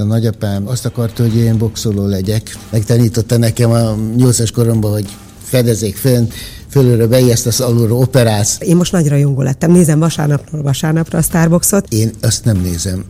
a 0.00 0.04
nagyapám 0.04 0.68
azt 0.68 0.86
akarta, 0.86 1.22
hogy 1.22 1.36
én 1.36 1.58
boxoló 1.58 2.06
legyek. 2.06 2.56
Megtanította 2.70 3.36
nekem 3.36 3.70
a 3.70 3.96
nyolcas 4.16 4.50
koromban, 4.50 4.92
hogy 4.92 5.16
fedezék 5.42 5.96
fönn, 5.96 6.28
fölülről 6.68 7.08
beijesztesz, 7.08 7.60
alulról 7.60 7.98
operálsz. 7.98 8.56
Én 8.60 8.76
most 8.76 8.92
nagy 8.92 9.08
rajongó 9.08 9.42
lettem, 9.42 9.72
nézem 9.72 9.98
vasárnapról 9.98 10.62
vasárnapra 10.62 11.18
a 11.18 11.22
Starboxot. 11.22 11.92
Én 11.92 12.10
azt 12.20 12.44
nem 12.44 12.56
nézem. 12.56 13.04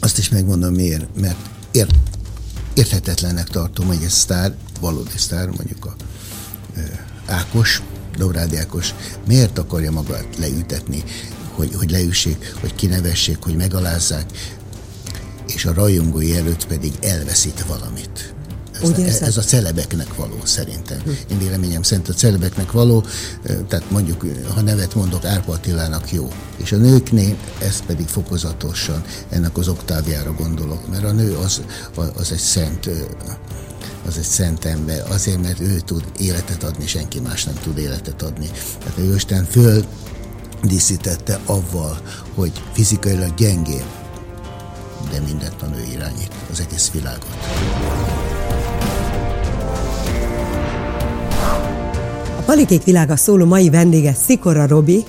Azt 0.00 0.18
is 0.18 0.28
megmondom 0.28 0.74
miért, 0.74 1.06
mert 1.20 1.36
ért, 1.70 1.94
érthetetlennek 2.74 3.48
tartom, 3.48 3.86
hogy 3.86 3.98
egy 4.02 4.08
sztár, 4.08 4.54
valódi 4.80 5.16
sztár, 5.16 5.46
mondjuk 5.46 5.84
a 5.84 5.94
ö, 6.76 6.80
Ákos, 7.26 7.82
Dobrádi 8.16 8.56
Ákos, 8.56 8.94
miért 9.26 9.58
akarja 9.58 9.90
magát 9.90 10.36
leütetni, 10.38 11.02
hogy, 11.56 11.74
hogy 11.74 11.90
leüssék, 11.90 12.54
hogy 12.60 12.74
kinevessék, 12.74 13.36
hogy 13.40 13.56
megalázzák, 13.56 14.32
és 15.56 15.64
a 15.64 15.72
rajongói 15.72 16.36
előtt 16.36 16.66
pedig 16.66 16.92
elveszít 17.00 17.64
valamit. 17.66 18.34
Ez, 18.74 18.88
Úgy 18.88 18.94
a, 18.94 18.98
érzed? 18.98 19.28
ez 19.28 19.36
a 19.36 19.42
celebeknek 19.42 20.14
való 20.14 20.40
szerintem. 20.44 21.02
Én 21.30 21.38
véleményem 21.38 21.82
szerint 21.82 22.08
a 22.08 22.12
celebeknek 22.12 22.72
való, 22.72 23.04
tehát 23.68 23.90
mondjuk, 23.90 24.26
ha 24.54 24.60
nevet 24.60 24.94
mondok, 24.94 25.24
Árpa 25.24 25.52
Attilának 25.52 26.12
jó. 26.12 26.32
És 26.56 26.72
a 26.72 26.76
nőknél 26.76 27.36
ez 27.62 27.82
pedig 27.86 28.06
fokozatosan 28.06 29.04
ennek 29.28 29.58
az 29.58 29.68
oktávjára 29.68 30.32
gondolok, 30.32 30.90
mert 30.90 31.04
a 31.04 31.12
nő 31.12 31.34
az, 31.34 31.62
az 32.16 32.32
egy 32.32 32.38
szent 32.38 32.90
az 34.06 34.16
egy 34.16 34.24
szent 34.24 34.64
ember, 34.64 35.04
azért, 35.10 35.42
mert 35.42 35.60
ő 35.60 35.80
tud 35.80 36.04
életet 36.18 36.62
adni, 36.62 36.86
senki 36.86 37.20
más 37.20 37.44
nem 37.44 37.54
tud 37.62 37.78
életet 37.78 38.22
adni. 38.22 38.50
Tehát 38.78 38.98
a 38.98 39.14
Isten 39.14 39.44
föl 39.44 39.84
díszítette 40.62 41.40
avval, 41.46 42.00
hogy 42.34 42.52
fizikailag 42.72 43.34
gyengébb, 43.34 43.84
de 45.10 45.20
mindent 45.26 45.62
a 45.62 45.66
nő 45.66 45.84
irányít, 45.92 46.30
az 46.50 46.60
egész 46.60 46.90
világot. 46.90 47.36
A 52.38 52.42
Palikék 52.46 52.84
világa 52.84 53.16
szóló 53.16 53.44
mai 53.44 53.70
vendége 53.70 54.12
Szikora 54.12 54.66
Robi, 54.66 55.04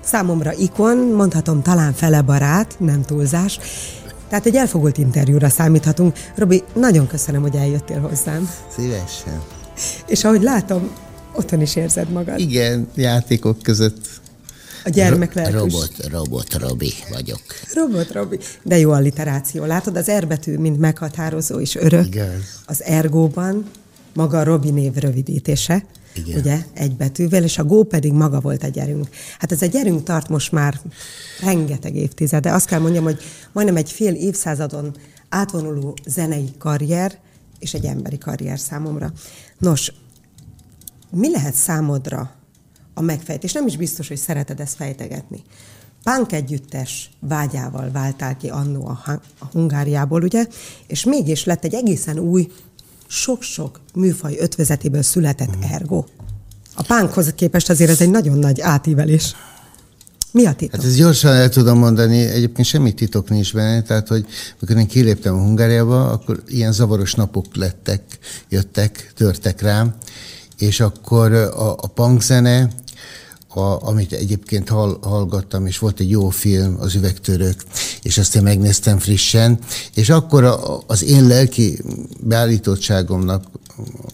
számomra 0.00 0.52
ikon, 0.52 0.96
mondhatom 0.98 1.62
talán 1.62 1.92
fele 1.92 2.22
barát, 2.22 2.76
nem 2.78 3.02
túlzás. 3.02 3.58
Tehát 4.28 4.46
egy 4.46 4.56
elfogult 4.56 4.98
interjúra 4.98 5.48
számíthatunk. 5.48 6.16
Robi, 6.36 6.62
nagyon 6.74 7.06
köszönöm, 7.06 7.42
hogy 7.42 7.56
eljöttél 7.56 8.00
hozzám. 8.00 8.50
Szívesen. 8.76 9.40
És 10.06 10.24
ahogy 10.24 10.42
látom, 10.42 10.90
otthon 11.36 11.60
is 11.60 11.76
érzed 11.76 12.10
magad. 12.10 12.38
Igen, 12.38 12.88
játékok 12.94 13.62
között. 13.62 14.19
A 14.84 14.88
gyermek 14.88 15.34
lelkűs. 15.34 15.54
Robot, 15.60 16.06
robot 16.10 16.54
Robi 16.54 16.92
vagyok. 17.10 17.40
Robot 17.74 18.12
Robi. 18.12 18.38
De 18.62 18.78
jó 18.78 18.90
alliteráció. 18.90 19.64
Látod, 19.64 19.96
az 19.96 20.10
R 20.10 20.26
betű 20.26 20.56
mind 20.56 20.78
meghatározó 20.78 21.60
és 21.60 21.74
örök. 21.74 22.06
Igaz. 22.06 22.62
Az 22.66 22.82
ergóban 22.82 23.70
maga 24.14 24.38
a 24.38 24.42
Robi 24.42 24.70
név 24.70 24.94
rövidítése. 24.94 25.84
Igen. 26.14 26.38
Ugye, 26.38 26.58
egy 26.74 26.96
betűvel, 26.96 27.42
és 27.42 27.58
a 27.58 27.64
Go 27.64 27.82
pedig 27.82 28.12
maga 28.12 28.40
volt 28.40 28.62
a 28.62 28.68
gyerünk. 28.68 29.08
Hát 29.38 29.52
ez 29.52 29.62
a 29.62 29.66
gyerünk 29.66 30.02
tart 30.02 30.28
most 30.28 30.52
már 30.52 30.80
rengeteg 31.42 31.96
évtizede. 31.96 32.52
Azt 32.52 32.66
kell 32.66 32.80
mondjam, 32.80 33.04
hogy 33.04 33.18
majdnem 33.52 33.76
egy 33.76 33.90
fél 33.90 34.14
évszázadon 34.14 34.96
átvonuló 35.28 35.96
zenei 36.06 36.52
karrier, 36.58 37.18
és 37.58 37.74
egy 37.74 37.84
emberi 37.84 38.18
karrier 38.18 38.58
számomra. 38.58 39.12
Nos, 39.58 39.92
mi 41.10 41.30
lehet 41.30 41.54
számodra 41.54 42.39
a 43.00 43.02
megfejtés? 43.02 43.52
Nem 43.52 43.66
is 43.66 43.76
biztos, 43.76 44.08
hogy 44.08 44.16
szereted 44.16 44.60
ezt 44.60 44.76
fejtegetni. 44.76 45.42
Punk 46.02 46.32
együttes 46.32 47.10
vágyával 47.20 47.90
váltál 47.92 48.36
ki 48.36 48.48
annó 48.48 48.86
a, 48.86 49.20
a 49.38 49.44
Hungáriából, 49.52 50.22
ugye? 50.22 50.46
És 50.86 51.04
mégis 51.04 51.44
lett 51.44 51.64
egy 51.64 51.74
egészen 51.74 52.18
új, 52.18 52.52
sok-sok 53.06 53.80
műfaj 53.94 54.36
ötvezetéből 54.38 55.02
született 55.02 55.56
ergo. 55.70 56.04
A 56.74 56.82
punkhoz 56.82 57.32
képest 57.34 57.70
azért 57.70 57.90
ez 57.90 58.00
egy 58.00 58.10
nagyon 58.10 58.38
nagy 58.38 58.60
átívelés. 58.60 59.34
Mi 60.32 60.46
a 60.46 60.54
titok? 60.54 60.80
Hát 60.80 60.84
ezt 60.84 60.96
gyorsan 60.96 61.34
el 61.34 61.48
tudom 61.48 61.78
mondani, 61.78 62.18
egyébként 62.18 62.66
semmi 62.66 62.92
titok 62.92 63.30
nincs 63.30 63.54
benne, 63.54 63.82
tehát 63.82 64.08
hogy 64.08 64.26
mikor 64.60 64.76
én 64.76 64.86
kiléptem 64.86 65.34
a 65.34 65.42
Hungáriába, 65.42 66.10
akkor 66.10 66.42
ilyen 66.46 66.72
zavaros 66.72 67.14
napok 67.14 67.56
lettek, 67.56 68.02
jöttek, 68.48 69.12
törtek 69.16 69.60
rám, 69.60 69.94
és 70.58 70.80
akkor 70.80 71.32
a, 71.32 71.70
a 71.72 71.86
punk 71.86 72.22
zene, 72.22 72.70
a, 73.54 73.86
amit 73.88 74.12
egyébként 74.12 74.68
hall, 74.68 74.98
hallgattam, 75.02 75.66
és 75.66 75.78
volt 75.78 76.00
egy 76.00 76.10
jó 76.10 76.28
film, 76.28 76.76
az 76.80 76.94
üvegtörök, 76.94 77.62
és 78.02 78.18
azt 78.18 78.36
én 78.36 78.42
megnéztem 78.42 78.98
frissen, 78.98 79.58
és 79.94 80.08
akkor 80.08 80.44
a, 80.44 80.82
az 80.86 81.04
én 81.04 81.26
lelki 81.26 81.82
beállítottságomnak, 82.20 83.44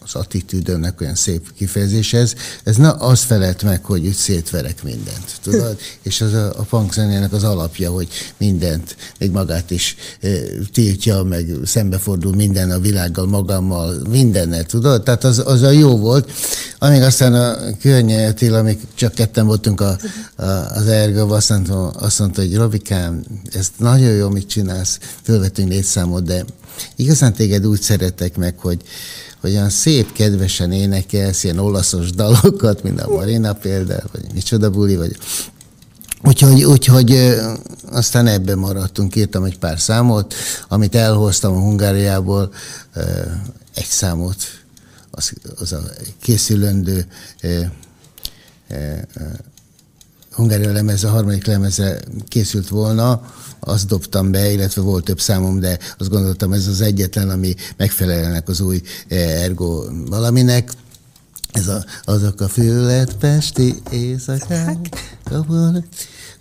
az 0.03 0.15
attitűdömnek 0.15 1.01
olyan 1.01 1.15
szép 1.15 1.53
kifejezés 1.53 2.13
ez, 2.13 2.33
ez 2.63 2.75
na, 2.75 2.91
az 2.91 3.21
felelt 3.21 3.63
meg, 3.63 3.83
hogy 3.85 4.07
úgy 4.07 4.13
szétverek 4.13 4.83
mindent, 4.83 5.39
tudod? 5.41 5.77
és 6.01 6.21
az 6.21 6.33
a, 6.33 6.53
a 6.57 6.61
punk 6.61 6.93
zenének 6.93 7.33
az 7.33 7.43
alapja, 7.43 7.91
hogy 7.91 8.07
mindent, 8.37 8.95
még 9.19 9.31
magát 9.31 9.71
is 9.71 9.95
e, 10.21 10.29
tiltja, 10.73 11.23
meg 11.23 11.55
szembefordul 11.65 12.35
minden 12.35 12.71
a 12.71 12.79
világgal, 12.79 13.25
magammal, 13.25 13.95
mindennel, 14.09 14.63
tudod? 14.63 15.03
Tehát 15.03 15.23
az, 15.23 15.43
az 15.45 15.61
a 15.61 15.71
jó 15.71 15.97
volt. 15.97 16.31
Amíg 16.79 17.01
aztán 17.01 17.33
a 17.33 17.77
Környe 17.79 18.27
Attila, 18.27 18.57
amíg 18.57 18.79
csak 18.95 19.13
ketten 19.27 19.45
voltunk 19.45 19.81
a, 19.81 19.97
a, 20.35 20.43
az 20.43 20.87
ergőben, 20.87 21.29
azt 21.29 21.49
mondta, 21.49 21.87
azt 21.89 22.19
mondta, 22.19 22.41
hogy 22.41 22.55
Robikám, 22.55 23.23
ez 23.53 23.71
nagyon 23.77 24.11
jó, 24.11 24.29
mit 24.29 24.47
csinálsz, 24.47 24.99
fölvettünk 25.23 25.69
négy 25.69 25.83
számot, 25.83 26.23
de 26.23 26.45
igazán 26.95 27.33
téged 27.33 27.65
úgy 27.65 27.81
szeretek 27.81 28.37
meg, 28.37 28.59
hogy, 28.59 28.81
hogy 29.41 29.51
olyan 29.51 29.69
szép, 29.69 30.11
kedvesen 30.11 30.71
énekelsz, 30.71 31.43
ilyen 31.43 31.59
olaszos 31.59 32.11
dalokat, 32.11 32.83
mint 32.83 33.01
a 33.01 33.09
Marina 33.09 33.53
például, 33.53 34.09
vagy 34.11 34.33
micsoda 34.33 34.69
buli, 34.69 34.95
vagy. 34.95 35.17
Úgyhogy, 36.23 36.63
úgyhogy 36.63 37.35
aztán 37.91 38.27
ebben 38.27 38.57
maradtunk, 38.57 39.15
írtam 39.15 39.43
egy 39.43 39.57
pár 39.57 39.79
számot, 39.79 40.33
amit 40.67 40.95
elhoztam 40.95 41.55
a 41.55 41.59
Hungáriából, 41.59 42.51
egy 43.73 43.85
számot, 43.85 44.35
az, 45.11 45.31
az 45.59 45.71
a 45.71 45.81
készülendő 46.21 47.05
Hungária 50.31 50.71
lemez, 50.71 51.03
a 51.03 51.09
harmadik 51.09 51.45
lemeze 51.45 51.99
készült 52.27 52.67
volna, 52.67 53.21
azt 53.59 53.87
dobtam 53.87 54.31
be, 54.31 54.51
illetve 54.51 54.81
volt 54.81 55.03
több 55.03 55.19
számom, 55.19 55.59
de 55.59 55.79
azt 55.97 56.09
gondoltam, 56.09 56.53
ez 56.53 56.67
az 56.67 56.81
egyetlen, 56.81 57.29
ami 57.29 57.55
megfelelnek 57.77 58.49
az 58.49 58.59
új 58.59 58.81
eh, 59.07 59.43
ergo 59.43 59.83
valaminek. 60.05 60.71
Ez 61.57 61.67
a, 61.67 61.83
azok 62.05 62.41
a 62.41 62.47
fületpesti 62.47 63.75
éjszakák. 63.91 64.77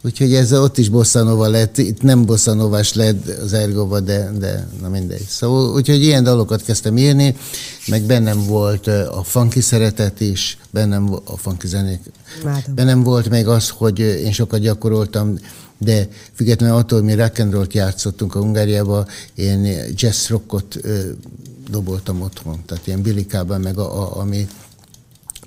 Úgyhogy 0.03 0.35
ez 0.35 0.53
ott 0.53 0.79
is 0.79 0.89
bosszanova 0.89 1.49
lett, 1.49 1.79
itt 1.79 2.03
nem 2.03 2.25
bosszanovás 2.25 2.95
lett 2.95 3.29
az 3.29 3.53
ergóba, 3.53 4.01
de, 4.01 4.31
de 4.39 4.69
na 4.81 4.89
mindegy. 4.89 5.27
Szóval, 5.29 5.75
úgyhogy 5.75 6.03
ilyen 6.03 6.25
dalokat 6.25 6.63
kezdtem 6.63 6.97
írni, 6.97 7.37
meg 7.87 8.03
bennem 8.03 8.45
volt 8.47 8.87
a 8.87 9.23
funky 9.25 9.61
szeretet 9.61 10.21
is, 10.21 10.59
bennem 10.71 11.13
a 11.25 11.37
funky 11.37 11.67
zenék. 11.67 12.01
Imádom. 12.41 12.75
Bennem 12.75 13.03
volt 13.03 13.29
még 13.29 13.47
az, 13.47 13.69
hogy 13.69 13.99
én 13.99 14.33
sokat 14.33 14.61
gyakoroltam, 14.61 15.39
de 15.79 16.09
függetlenül 16.35 16.77
attól, 16.77 16.99
hogy 16.99 17.09
mi 17.09 17.15
rock 17.15 17.39
and 17.39 17.53
roll-t 17.53 17.73
játszottunk 17.73 18.35
a 18.35 18.39
Hungáriába, 18.39 19.07
én 19.35 19.67
jazz 19.95 20.29
rockot 20.29 20.77
ö, 20.83 20.99
doboltam 21.71 22.21
otthon, 22.21 22.63
tehát 22.67 22.87
ilyen 22.87 23.27
Cobham, 23.29 23.63
meg 23.63 23.79
a, 23.79 24.03
a, 24.03 24.21
ami 24.21 24.49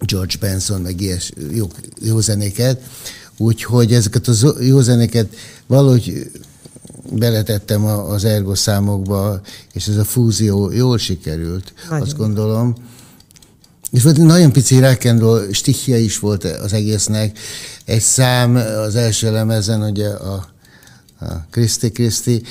George 0.06 0.34
Benson, 0.40 0.82
meg 0.82 1.02
ilyes 1.02 1.32
jó, 1.52 1.68
jó 2.02 2.20
zenéket. 2.20 2.82
Úgyhogy 3.38 3.94
ezeket 3.94 4.28
az 4.28 4.46
jó 4.60 4.82
zenéket 4.82 5.36
valahogy 5.68 6.32
beletettem 7.12 7.86
a- 7.86 8.09
az 8.09 8.26
ergo 8.26 8.56
számokba, 8.56 9.42
és 9.74 9.88
ez 9.88 9.96
a 9.98 10.04
fúzió 10.04 10.72
jól 10.72 10.97
sikerült, 10.97 11.73
Nagyon. 11.90 12.08
azt 12.08 12.18
gondolom. 12.18 12.76
És 13.91 14.03
volt 14.03 14.18
nagyon 14.18 14.52
pici 14.52 14.79
rock 14.79 15.06
and 15.06 15.20
roll 15.20 15.52
stihja 15.52 15.97
is 15.97 16.20
volt 16.20 16.44
az 16.44 16.73
egésznek. 16.73 17.40
Egy 17.85 18.02
szám 18.02 18.56
az 18.85 18.96
első 18.96 19.32
lemezen, 19.32 19.82
ugye 19.82 20.08
a, 20.08 20.34
a 20.34 20.48
Kriszti 21.50 21.92
Kriszti, 21.92 22.42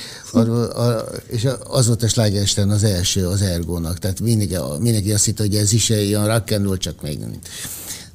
és 1.27 1.47
az 1.63 1.87
volt 1.87 2.03
a 2.03 2.07
slágeristen 2.07 2.69
az 2.69 2.83
első, 2.83 3.27
az 3.27 3.41
Ergónak. 3.41 3.99
Tehát 3.99 4.19
mindenki, 4.19 4.55
mindenki 4.79 5.11
azt 5.11 5.25
hitt, 5.25 5.39
hogy 5.39 5.55
ez 5.55 5.73
is 5.73 5.89
ilyen 5.89 6.27
rock 6.27 6.51
and 6.51 6.65
roll, 6.65 6.77
csak 6.77 7.01
még 7.01 7.19
nem. 7.19 7.33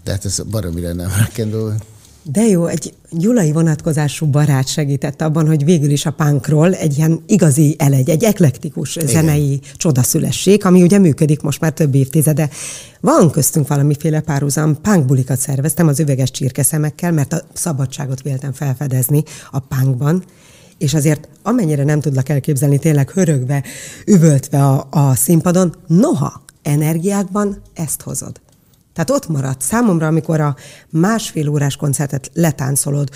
De 0.04 0.10
hát 0.10 0.24
ez 0.24 0.40
baromira 0.50 0.92
nem 0.92 1.08
rock 1.18 1.38
and 1.38 1.52
roll. 1.52 1.76
De 2.32 2.42
jó, 2.42 2.66
egy 2.66 2.94
gyulai 3.10 3.52
vonatkozású 3.52 4.26
barát 4.26 4.68
segített 4.68 5.22
abban, 5.22 5.46
hogy 5.46 5.64
végül 5.64 5.90
is 5.90 6.06
a 6.06 6.10
punkról 6.10 6.74
egy 6.74 6.96
ilyen 6.96 7.22
igazi 7.26 7.74
elegy, 7.78 8.10
egy 8.10 8.24
eklektikus 8.24 8.96
Igen. 8.96 9.08
zenei 9.08 9.60
csodaszülessék, 9.76 10.64
ami 10.64 10.82
ugye 10.82 10.98
működik 10.98 11.40
most 11.40 11.60
már 11.60 11.72
több 11.72 11.94
évtizede. 11.94 12.50
Van 13.00 13.30
köztünk 13.30 13.68
valamiféle 13.68 14.20
párhuzam, 14.20 14.80
punkbulikat 14.80 15.38
szerveztem 15.38 15.88
az 15.88 16.00
üveges 16.00 16.30
csirkeszemekkel, 16.30 17.12
mert 17.12 17.32
a 17.32 17.42
szabadságot 17.52 18.22
véltem 18.22 18.52
felfedezni 18.52 19.22
a 19.50 19.58
punkban, 19.58 20.24
és 20.78 20.94
azért 20.94 21.28
amennyire 21.42 21.84
nem 21.84 22.00
tudlak 22.00 22.28
elképzelni, 22.28 22.78
tényleg 22.78 23.10
hörögve, 23.10 23.62
üvöltve 24.06 24.64
a, 24.64 24.86
a 24.90 25.14
színpadon, 25.14 25.74
noha 25.86 26.42
energiákban 26.62 27.62
ezt 27.74 28.02
hozod. 28.02 28.40
Tehát 28.94 29.10
ott 29.10 29.28
maradt 29.28 29.60
számomra, 29.60 30.06
amikor 30.06 30.40
a 30.40 30.56
másfél 30.90 31.48
órás 31.48 31.76
koncertet 31.76 32.30
letáncolod, 32.34 33.10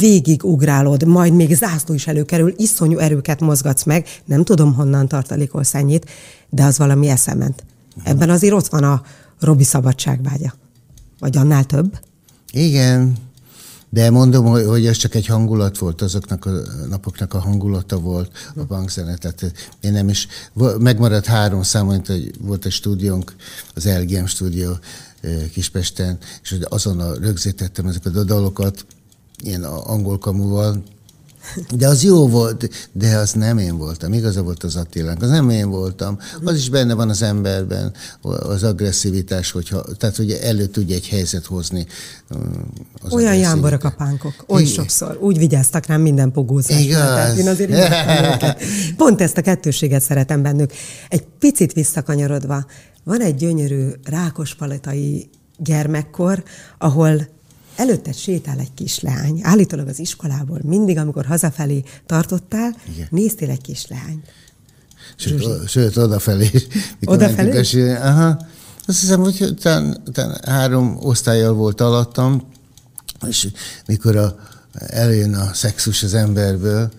végig 0.00 0.44
ugrálod, 0.44 1.06
majd 1.06 1.34
még 1.34 1.54
zászló 1.54 1.94
is 1.94 2.06
előkerül, 2.06 2.54
iszonyú 2.56 2.98
erőket 2.98 3.40
mozgatsz 3.40 3.84
meg, 3.84 4.06
nem 4.24 4.44
tudom 4.44 4.74
honnan 4.74 5.08
tartalékolsz 5.08 5.74
ennyit, 5.74 6.10
de 6.50 6.64
az 6.64 6.78
valami 6.78 7.08
eszement. 7.08 7.64
Ebben 8.04 8.30
azért 8.30 8.54
ott 8.54 8.66
van 8.66 8.84
a 8.84 9.02
Robi 9.40 9.64
szabadságvágya. 9.64 10.54
Vagy 11.18 11.36
annál 11.36 11.64
több? 11.64 11.98
Igen, 12.52 13.16
de 13.90 14.10
mondom, 14.10 14.44
hogy 14.44 14.86
ez 14.86 14.96
csak 14.96 15.14
egy 15.14 15.26
hangulat 15.26 15.78
volt, 15.78 16.02
azoknak 16.02 16.44
a 16.44 16.50
napoknak 16.88 17.34
a 17.34 17.38
hangulata 17.38 17.98
volt 17.98 18.30
a 18.56 18.64
bankzene. 18.64 19.16
Tehát 19.16 19.52
én 19.80 19.92
nem 19.92 20.08
is, 20.08 20.28
megmaradt 20.78 21.26
három 21.26 21.62
szám, 21.62 21.86
hogy 21.86 22.32
volt 22.40 22.64
egy 22.64 22.72
stúdiónk, 22.72 23.34
az 23.74 23.84
LGM 23.84 24.24
stúdió 24.24 24.78
Kispesten, 25.52 26.18
és 26.42 26.56
azon 26.68 27.00
a 27.00 27.14
rögzítettem 27.14 27.86
ezeket 27.86 28.16
a 28.16 28.24
dalokat, 28.24 28.86
ilyen 29.42 29.64
angol 29.64 30.18
kamuval, 30.18 30.82
de 31.76 31.88
az 31.88 32.02
jó 32.02 32.28
volt, 32.28 32.88
de 32.92 33.16
az 33.16 33.32
nem 33.32 33.58
én 33.58 33.76
voltam. 33.76 34.12
Igaza 34.12 34.42
volt 34.42 34.64
az 34.64 34.76
Attilánk, 34.76 35.22
az 35.22 35.28
nem 35.28 35.50
én 35.50 35.70
voltam. 35.70 36.18
Az 36.44 36.56
is 36.56 36.68
benne 36.68 36.94
van 36.94 37.08
az 37.08 37.22
emberben, 37.22 37.92
az 38.22 38.62
agresszivitás, 38.62 39.50
hogyha, 39.50 39.84
tehát 39.98 40.16
hogy 40.16 40.30
elő 40.30 40.66
tudja 40.66 40.94
egy 40.94 41.08
helyzet 41.08 41.46
hozni. 41.46 41.86
Az 43.02 43.12
Olyan 43.12 43.36
jámborok 43.36 43.84
a 43.84 43.90
pánkok, 43.96 44.44
oly 44.46 44.60
Igen. 44.60 44.72
sokszor. 44.72 45.18
Úgy 45.20 45.38
vigyáztak 45.38 45.86
rám 45.86 46.00
minden 46.00 46.32
pogózásra. 46.32 46.82
Igaz. 46.82 47.38
én 47.38 47.48
azért 47.48 47.70
Pont 48.96 49.20
ezt 49.20 49.36
a 49.36 49.42
kettőséget 49.42 50.02
szeretem 50.02 50.42
bennük. 50.42 50.72
Egy 51.08 51.24
picit 51.38 51.72
visszakanyarodva, 51.72 52.66
van 53.04 53.20
egy 53.20 53.34
gyönyörű 53.34 53.88
rákospaletai 54.04 55.30
gyermekkor, 55.58 56.42
ahol 56.78 57.28
előtte 57.78 58.12
sétál 58.12 58.58
egy 58.58 58.74
kislány, 58.74 59.40
állítólag 59.42 59.88
az 59.88 59.98
iskolából, 59.98 60.60
mindig, 60.64 60.98
amikor 60.98 61.26
hazafelé 61.26 61.82
tartottál, 62.06 62.76
Igen. 62.94 63.06
néztél 63.10 63.50
egy 63.50 63.60
kislányt. 63.60 64.26
Sőt, 65.16 65.44
o, 65.44 65.66
sőt 65.66 65.96
odafelé. 65.96 66.50
Odafelé? 67.04 67.56
Esélye, 67.56 67.96
aha. 67.96 68.46
Azt 68.86 69.00
hiszem, 69.00 69.20
hogy 69.20 69.54
talán, 69.62 70.02
talán 70.12 70.40
három 70.44 70.98
osztályjal 71.00 71.52
volt 71.52 71.80
alattam, 71.80 72.42
és 73.28 73.48
mikor 73.86 74.16
a, 74.16 74.36
eljön 74.72 75.34
a 75.34 75.52
szexus 75.52 76.02
az 76.02 76.14
emberből, 76.14 76.90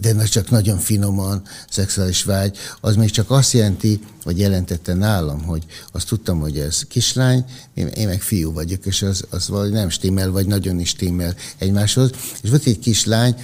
de 0.00 0.24
csak 0.24 0.50
nagyon 0.50 0.78
finoman, 0.78 1.42
szexuális 1.70 2.22
vágy, 2.24 2.56
az 2.80 2.96
még 2.96 3.10
csak 3.10 3.30
azt 3.30 3.52
jelenti, 3.52 4.00
vagy 4.24 4.38
jelentette 4.38 4.94
nálam, 4.94 5.42
hogy 5.42 5.64
azt 5.92 6.08
tudtam, 6.08 6.40
hogy 6.40 6.58
ez 6.58 6.82
kislány, 6.88 7.44
én, 7.74 8.06
meg 8.06 8.22
fiú 8.22 8.52
vagyok, 8.52 8.86
és 8.86 9.02
az, 9.02 9.24
az 9.30 9.48
vagy 9.48 9.70
nem 9.70 9.88
stimmel, 9.88 10.30
vagy 10.30 10.46
nagyon 10.46 10.80
is 10.80 10.88
stimmel 10.88 11.34
egymáshoz. 11.58 12.10
És 12.42 12.50
volt 12.50 12.66
egy 12.66 12.78
kislány, 12.78 13.34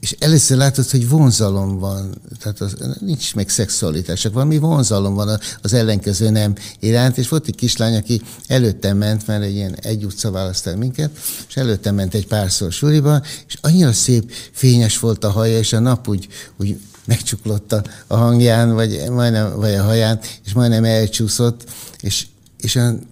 és 0.00 0.16
először 0.18 0.56
látod, 0.56 0.90
hogy 0.90 1.08
vonzalom 1.08 1.78
van, 1.78 2.20
tehát 2.38 2.60
az, 2.60 2.76
nincs 3.00 3.34
meg 3.34 3.48
szexualitás, 3.48 4.20
csak 4.20 4.32
valami 4.32 4.58
vonzalom 4.58 5.14
van 5.14 5.40
az 5.62 5.72
ellenkező 5.72 6.30
nem 6.30 6.54
iránt, 6.78 7.18
és 7.18 7.28
volt 7.28 7.46
egy 7.46 7.54
kislány, 7.54 7.96
aki 7.96 8.22
előttem 8.46 8.96
ment, 8.96 9.26
mert 9.26 9.42
egy 9.42 9.54
ilyen 9.54 9.74
egy 9.74 10.04
utca 10.04 10.30
választ 10.30 10.76
minket, 10.76 11.10
és 11.48 11.56
előttem 11.56 11.94
ment 11.94 12.14
egy 12.14 12.26
párszor 12.26 12.72
suriba, 12.72 13.22
és 13.46 13.56
annyira 13.60 13.92
szép, 13.92 14.32
fényes 14.52 14.98
volt 14.98 15.24
a 15.24 15.30
haja, 15.30 15.58
és 15.58 15.72
a 15.72 15.78
nap 15.78 16.08
úgy, 16.08 16.28
úgy 16.56 16.78
megcsuklott 17.04 17.72
a 18.06 18.16
hangján, 18.16 18.74
vagy, 18.74 19.10
majdnem, 19.10 19.56
vagy 19.56 19.74
a 19.74 19.82
haján, 19.82 20.20
és 20.44 20.52
majdnem 20.52 20.84
elcsúszott, 20.84 21.70
és, 22.00 22.26
és 22.60 22.74
olyan 22.74 23.06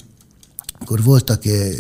akkor 0.89 1.03
voltak 1.03 1.47
eh, 1.47 1.71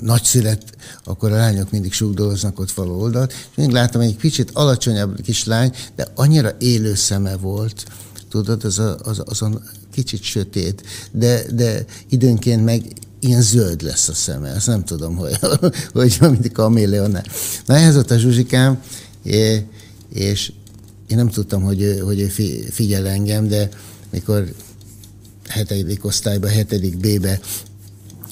nagyszület, 0.00 0.62
akkor 1.04 1.32
a 1.32 1.36
lányok 1.36 1.70
mindig 1.70 1.92
sugdoloznak 1.92 2.58
ott 2.58 2.70
való 2.70 3.00
oldalt, 3.00 3.32
és 3.32 3.56
mindig 3.56 3.74
láttam 3.74 4.00
egy 4.00 4.16
kicsit 4.16 4.50
alacsonyabb 4.52 5.20
kislány, 5.20 5.72
de 5.96 6.06
annyira 6.14 6.54
élő 6.58 6.94
szeme 6.94 7.36
volt, 7.36 7.84
tudod, 8.28 8.64
az, 8.64 8.78
a, 8.78 8.96
az, 9.02 9.22
azon 9.24 9.62
kicsit 9.92 10.22
sötét, 10.22 10.82
de, 11.10 11.42
de 11.52 11.84
időnként 12.08 12.64
meg 12.64 12.82
ilyen 13.20 13.42
zöld 13.42 13.82
lesz 13.82 14.08
a 14.08 14.14
szeme, 14.14 14.52
azt 14.52 14.66
nem 14.66 14.84
tudom, 14.84 15.16
hogy, 15.16 15.38
hogy 15.92 16.16
mindig 16.20 16.52
kaméleonnál. 16.52 17.24
Na 17.66 17.74
ez 17.74 17.94
volt 17.94 18.10
a 18.10 18.18
Zsuzsikám, 18.18 18.82
és 20.12 20.52
én 21.06 21.16
nem 21.16 21.28
tudtam, 21.28 21.62
hogy, 21.62 22.00
hogy 22.04 22.32
figyel 22.70 23.06
engem, 23.06 23.48
de 23.48 23.68
mikor 24.10 24.54
hetedik 25.48 26.04
osztályba, 26.04 26.48
hetedik 26.48 26.96
B-be 26.96 27.40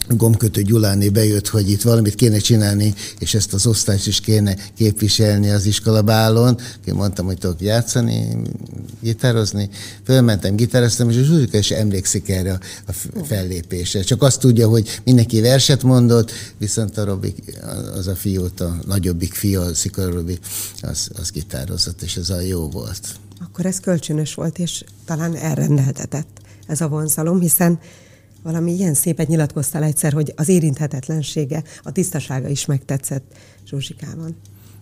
Gomkötő 0.08 0.62
Gyuláné 0.62 1.08
bejött, 1.08 1.48
hogy 1.48 1.70
itt 1.70 1.82
valamit 1.82 2.14
kéne 2.14 2.38
csinálni, 2.38 2.94
és 3.18 3.34
ezt 3.34 3.54
az 3.54 3.66
osztályt 3.66 4.06
is 4.06 4.20
kéne 4.20 4.56
képviselni 4.76 5.50
az 5.50 5.66
iskolabálon. 5.66 6.58
Én 6.84 6.94
mondtam, 6.94 7.26
hogy 7.26 7.38
tudok 7.38 7.60
játszani, 7.60 8.36
gitározni. 9.00 9.68
Fölmentem, 10.04 10.56
gitároztam, 10.56 11.10
és 11.10 11.16
a 11.16 11.22
Zsuzsika 11.22 11.58
is 11.58 11.70
emlékszik 11.70 12.28
erre 12.28 12.58
a 12.86 12.92
fellépésre. 13.24 14.02
Csak 14.02 14.22
azt 14.22 14.40
tudja, 14.40 14.68
hogy 14.68 15.00
mindenki 15.04 15.40
verset 15.40 15.82
mondott, 15.82 16.30
viszont 16.58 16.98
a 16.98 17.04
Robi, 17.04 17.34
az 17.94 18.06
a 18.06 18.14
fiút, 18.14 18.60
a 18.60 18.76
nagyobbik 18.86 19.34
fia, 19.34 19.60
a 19.60 19.74
Szikora 19.74 20.10
Robi, 20.10 20.38
az, 20.80 21.08
az 21.18 21.30
gitározott, 21.30 22.02
és 22.02 22.16
ez 22.16 22.30
a 22.30 22.40
jó 22.40 22.68
volt. 22.68 23.00
Akkor 23.40 23.66
ez 23.66 23.80
kölcsönös 23.80 24.34
volt, 24.34 24.58
és 24.58 24.84
talán 25.04 25.36
elrendeltetett 25.36 26.40
ez 26.66 26.80
a 26.80 26.88
vonzalom, 26.88 27.40
hiszen 27.40 27.78
valami 28.44 28.72
ilyen 28.72 28.94
szépet 28.94 29.28
nyilatkoztál 29.28 29.82
egyszer, 29.82 30.12
hogy 30.12 30.32
az 30.36 30.48
érinthetetlensége, 30.48 31.62
a 31.82 31.92
tisztasága 31.92 32.48
is 32.48 32.66
megtetszett 32.66 33.32
Zsuzsikában 33.66 34.36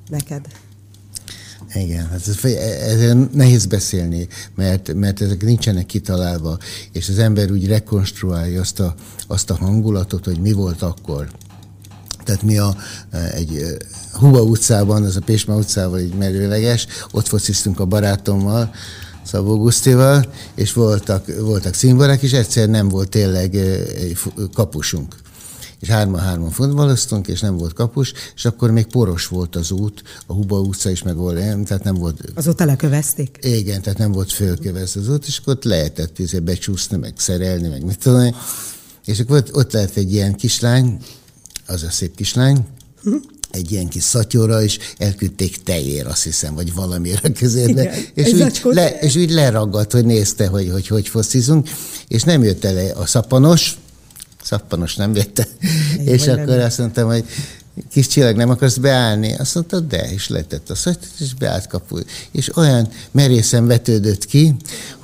neked. 0.08 0.46
Igen, 1.74 2.08
hát 2.08 2.28
ez, 2.28 2.44
ez 2.44 3.16
nehéz 3.32 3.66
beszélni, 3.66 4.28
mert, 4.54 4.94
mert 4.94 5.20
ezek 5.20 5.42
nincsenek 5.42 5.86
kitalálva, 5.86 6.58
és 6.92 7.08
az 7.08 7.18
ember 7.18 7.50
úgy 7.50 7.66
rekonstruálja 7.66 8.60
azt 8.60 8.80
a, 8.80 8.94
azt 9.26 9.50
a 9.50 9.54
hangulatot, 9.54 10.24
hogy 10.24 10.40
mi 10.40 10.52
volt 10.52 10.82
akkor. 10.82 11.30
Tehát 12.24 12.42
mi 12.42 12.58
a, 12.58 12.76
egy 13.34 13.62
Huba 14.12 14.42
utcában, 14.42 15.04
az 15.04 15.16
a 15.16 15.20
Pésma 15.20 15.56
utcával 15.56 15.98
egy 15.98 16.14
merőleges, 16.14 16.86
ott 17.10 17.26
fociztunk 17.26 17.80
a 17.80 17.84
barátommal, 17.84 18.70
Szabó 19.32 19.58
Gusztival, 19.58 20.32
és 20.54 20.72
voltak, 20.72 21.26
voltak 21.40 21.74
színvarák, 21.74 22.22
és 22.22 22.32
egyszer 22.32 22.68
nem 22.68 22.88
volt 22.88 23.08
tényleg 23.08 23.56
kapusunk. 24.54 25.16
És 25.80 25.88
hárman-hárman 25.88 26.50
futballoztunk, 26.50 27.28
és 27.28 27.40
nem 27.40 27.56
volt 27.56 27.72
kapus, 27.72 28.12
és 28.34 28.44
akkor 28.44 28.70
még 28.70 28.86
poros 28.86 29.26
volt 29.26 29.56
az 29.56 29.70
út, 29.70 30.02
a 30.26 30.32
Huba 30.32 30.60
utca 30.60 30.90
is 30.90 31.02
meg 31.02 31.16
volt, 31.16 31.64
tehát 31.64 31.84
nem 31.84 31.94
volt... 31.94 32.20
Azóta 32.34 32.64
lekövezték? 32.64 33.38
Igen, 33.40 33.82
tehát 33.82 33.98
nem 33.98 34.12
volt 34.12 34.32
fölkövesz 34.32 34.96
az 34.96 35.08
út, 35.08 35.26
és 35.26 35.38
akkor 35.38 35.52
ott 35.52 35.64
lehetett 35.64 36.18
izé 36.18 36.38
becsúszni, 36.38 36.96
meg 36.96 37.12
szerelni, 37.16 37.68
meg 37.68 37.84
mit 37.84 37.98
tudom 37.98 38.34
És 39.04 39.20
akkor 39.20 39.36
ott, 39.36 39.54
ott 39.54 39.72
lehet 39.72 39.96
egy 39.96 40.12
ilyen 40.12 40.34
kislány, 40.34 40.98
az 41.66 41.82
a 41.82 41.90
szép 41.90 42.14
kislány, 42.14 42.66
hm? 43.02 43.14
Egy 43.52 43.72
ilyen 43.72 43.88
kis 43.88 44.02
szatyorra, 44.02 44.62
és 44.62 44.78
elküldték 44.98 45.62
tejér, 45.62 46.06
azt 46.06 46.22
hiszem, 46.22 46.54
vagy 46.54 46.74
valamire 46.74 47.20
a 47.22 47.32
kezébe. 47.32 47.94
És 48.14 48.32
úgy, 48.32 48.60
le, 48.62 48.88
és 48.88 49.16
úgy 49.16 49.30
leragadt, 49.30 49.92
hogy 49.92 50.04
nézte, 50.04 50.46
hogy 50.46 50.70
hogy, 50.70 50.86
hogy 50.86 51.08
foszizunk, 51.08 51.68
és 52.08 52.22
nem 52.22 52.42
jött 52.42 52.64
el 52.64 52.96
a 52.96 53.06
szapanos, 53.06 53.78
szappanos 54.42 54.96
nem 54.96 55.14
jött 55.14 55.38
el. 55.38 55.46
és 56.04 56.26
akkor 56.26 56.56
nem. 56.56 56.60
azt 56.60 56.78
mondtam, 56.78 57.08
hogy 57.08 57.24
kis 57.90 58.06
csillag, 58.06 58.36
nem 58.36 58.50
akarsz 58.50 58.76
beállni? 58.76 59.34
Azt 59.34 59.54
mondta, 59.54 59.80
de, 59.80 60.10
és 60.10 60.28
letett 60.28 60.70
a 60.70 60.74
szatyot, 60.74 61.12
és 61.18 61.34
beállt 61.34 61.66
kapu. 61.66 61.98
És 62.30 62.56
olyan 62.56 62.88
merészen 63.10 63.66
vetődött 63.66 64.24
ki, 64.24 64.54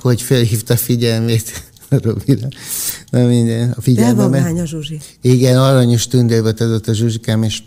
hogy 0.01 0.21
felhívta 0.21 0.77
figyelmét 0.77 1.63
Robira. 1.89 2.47
Na 3.09 3.25
minden, 3.25 3.73
a 3.77 3.81
figyelmemet. 3.81 4.43
De 4.43 4.49
van 4.49 4.59
a 4.59 4.65
Zsuzsi. 4.65 4.99
Igen, 5.21 5.57
aranyos 5.57 6.07
tündérbe 6.07 6.49
adott 6.49 6.87
a 6.87 6.93
Zsuzsikám, 6.93 7.43
és 7.43 7.61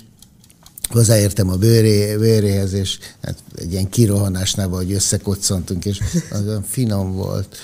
hozzáértem 0.93 1.49
a 1.51 1.57
bőré, 1.57 2.17
bőréhez, 2.17 2.73
és 2.73 2.99
hát 3.23 3.39
egy 3.55 3.73
ilyen 3.73 3.89
kirohanásnál, 3.89 4.69
hogy 4.69 4.93
összekoccantunk, 4.93 5.85
és 5.85 6.01
az 6.31 6.45
finom 6.69 7.13
volt, 7.13 7.57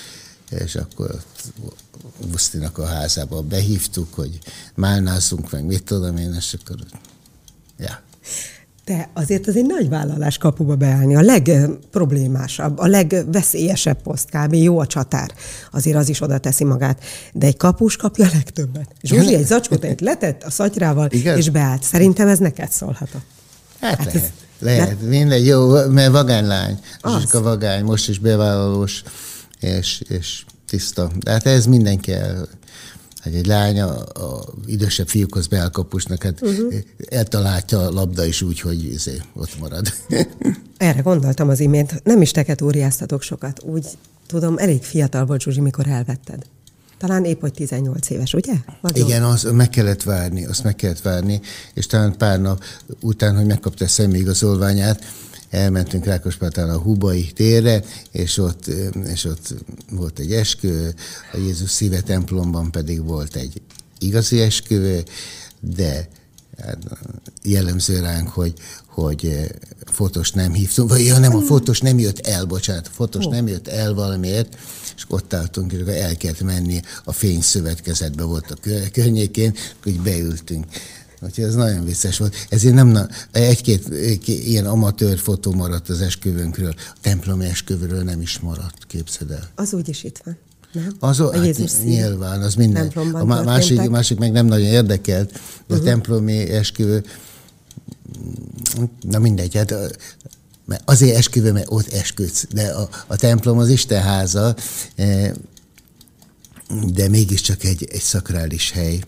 és 0.49 0.75
akkor 0.75 1.21
Busztinak 2.31 2.77
a 2.77 2.85
házába 2.85 3.41
behívtuk, 3.41 4.13
hogy 4.13 4.39
málnázzunk 4.75 5.51
meg, 5.51 5.65
mit 5.65 5.83
tudom 5.83 6.17
én, 6.17 6.33
és 6.33 6.55
akkor, 6.61 6.77
ja. 7.77 8.01
De 8.89 9.09
azért 9.13 9.47
az 9.47 9.55
egy 9.55 9.65
nagy 9.65 9.89
vállalás 9.89 10.37
kapuba 10.37 10.75
beállni. 10.75 11.15
A 11.15 11.21
legproblémásabb, 11.21 12.77
a 12.77 12.87
legveszélyesebb 12.87 14.01
poszt 14.01 14.29
kb. 14.29 14.53
Jó 14.53 14.79
a 14.79 14.85
csatár. 14.85 15.31
Azért 15.71 15.97
az 15.97 16.09
is 16.09 16.21
oda 16.21 16.37
teszi 16.37 16.63
magát. 16.63 17.03
De 17.33 17.45
egy 17.45 17.57
kapus 17.57 17.95
kapja 17.95 18.25
a 18.25 18.29
legtöbbet. 18.33 18.87
Zsuzsi 19.01 19.35
egy 19.35 19.45
zacskót 19.45 20.01
letett 20.01 20.43
a 20.43 20.49
szatyrával, 20.49 21.07
Igen? 21.11 21.37
és 21.37 21.49
beállt. 21.49 21.83
Szerintem 21.83 22.27
ez 22.27 22.37
neked 22.39 22.71
szólhatott. 22.71 23.21
Hát, 23.79 23.97
hát 23.97 24.05
lehet. 24.05 24.23
Ez, 24.23 24.31
Lehet, 24.59 24.87
mert... 24.87 25.01
mindegy, 25.01 25.45
jó, 25.45 25.87
mert 25.87 26.11
vagánylány. 26.11 26.79
A 27.01 27.39
vagány, 27.41 27.83
most 27.83 28.09
is 28.09 28.19
bevállalós, 28.19 29.03
és, 29.59 30.01
és 30.07 30.43
tiszta. 30.67 31.11
De 31.19 31.31
hát 31.31 31.45
ez 31.45 31.65
mindenki 31.65 32.11
el, 32.11 32.47
hogy 33.23 33.35
egy 33.35 33.45
lány 33.45 33.81
a, 33.81 33.99
a 33.99 34.53
idősebb 34.65 35.07
fiúkhoz 35.07 35.47
beáll 35.47 35.69
kapusnak, 35.69 36.23
hát 36.23 36.41
uh-huh. 36.41 36.73
eltalálja 37.09 37.79
a 37.79 37.91
labda 37.91 38.25
is 38.25 38.41
úgy, 38.41 38.59
hogy 38.59 38.83
izé, 38.83 39.21
ott 39.33 39.59
marad. 39.59 39.93
Erre 40.77 41.01
gondoltam 41.01 41.49
az 41.49 41.59
imént. 41.59 42.01
Nem 42.03 42.21
is 42.21 42.31
teket 42.31 42.61
óriáztatok 42.61 43.21
sokat. 43.21 43.63
Úgy 43.63 43.85
tudom, 44.27 44.57
elég 44.57 44.83
fiatal 44.83 45.25
volt 45.25 45.41
Zsuzsi, 45.41 45.61
mikor 45.61 45.87
elvetted. 45.87 46.45
Talán 46.97 47.25
épp, 47.25 47.41
hogy 47.41 47.53
18 47.53 48.09
éves, 48.09 48.33
ugye? 48.33 48.53
Vagy 48.81 48.97
Igen, 48.97 49.23
az 49.23 49.43
meg 49.43 49.69
kellett 49.69 50.03
várni, 50.03 50.45
azt 50.45 50.63
meg 50.63 50.75
kellett 50.75 51.01
várni, 51.01 51.41
és 51.73 51.85
talán 51.85 52.17
pár 52.17 52.41
nap 52.41 52.63
után, 53.01 53.35
hogy 53.35 53.45
megkapta 53.45 53.85
a 53.85 53.87
személyigazolványát, 53.87 55.03
elmentünk 55.49 56.05
Rákospátán 56.05 56.69
a 56.69 56.77
Hubai 56.77 57.31
térre, 57.31 57.83
és 58.11 58.37
ott, 58.37 58.67
és 59.07 59.25
ott 59.25 59.53
volt 59.91 60.19
egy 60.19 60.33
eskü, 60.33 60.87
a 61.33 61.37
Jézus 61.37 61.69
szíve 61.69 62.01
templomban 62.01 62.71
pedig 62.71 63.03
volt 63.05 63.35
egy 63.35 63.61
igazi 63.99 64.41
esküvő, 64.41 65.03
de 65.59 66.09
hát 66.63 66.77
jellemző 67.43 67.99
ránk, 67.99 68.27
hogy, 68.27 68.53
hogy 68.85 69.51
fotós 69.85 70.31
nem 70.31 70.53
hívtunk, 70.53 70.89
vagy 70.89 71.05
ja, 71.05 71.17
nem, 71.17 71.35
a 71.35 71.41
fotós 71.41 71.79
nem 71.79 71.99
jött 71.99 72.19
el, 72.19 72.45
bocsánat, 72.45 72.87
a 72.87 72.93
fotós 72.93 73.25
oh. 73.25 73.31
nem 73.31 73.47
jött 73.47 73.67
el 73.67 73.93
valamiért, 73.93 74.57
és 74.95 75.05
ott 75.07 75.33
álltunk, 75.33 75.71
és 75.71 75.79
el 75.79 76.17
kellett 76.17 76.41
menni, 76.41 76.81
a 77.03 77.11
fényszövetkezetbe 77.11 78.23
volt 78.23 78.51
a 78.51 78.89
környékén, 78.91 79.55
hogy 79.83 79.99
beültünk. 79.99 80.65
Úgyhogy 81.21 81.43
ez 81.43 81.55
nagyon 81.55 81.85
vicces 81.85 82.17
volt. 82.17 82.35
Ezért 82.49 82.73
nem, 82.73 83.07
egy-két 83.31 83.87
ilyen 84.27 84.65
amatőr 84.65 85.19
fotó 85.19 85.51
maradt 85.51 85.89
az 85.89 86.01
esküvőnkről, 86.01 86.73
a 86.77 86.97
templomi 87.01 87.45
esküvőről 87.45 88.03
nem 88.03 88.21
is 88.21 88.39
maradt, 88.39 88.85
képzeld 88.87 89.31
el. 89.31 89.49
Az 89.55 89.73
úgyis 89.73 90.03
itt 90.03 90.21
van. 90.25 90.37
Nem? 90.71 90.95
Az, 90.99 91.19
a 91.19 91.33
hát, 91.33 91.83
nyilván, 91.83 92.41
az 92.41 92.55
minden. 92.55 92.87
A 93.13 93.25
másik, 93.25 93.89
másik 93.89 94.17
meg 94.17 94.31
nem 94.31 94.45
nagyon 94.45 94.67
érdekelt, 94.67 95.31
de 95.31 95.39
uh-huh. 95.67 95.79
a 95.79 95.89
templomi 95.89 96.49
esküvő, 96.49 97.03
na 99.01 99.19
mindegy, 99.19 99.55
hát 99.55 99.75
azért 100.85 101.17
esküvő, 101.17 101.51
mert 101.51 101.65
ott 101.69 101.93
esküdsz, 101.93 102.45
de 102.53 102.67
a, 102.67 102.89
a 103.07 103.15
templom 103.15 103.57
az 103.57 103.69
Isten 103.69 104.01
háza, 104.01 104.55
e, 104.95 105.33
de 106.93 107.09
mégiscsak 107.09 107.63
egy, 107.63 107.87
egy 107.91 108.01
szakrális 108.01 108.71
hely. 108.71 108.99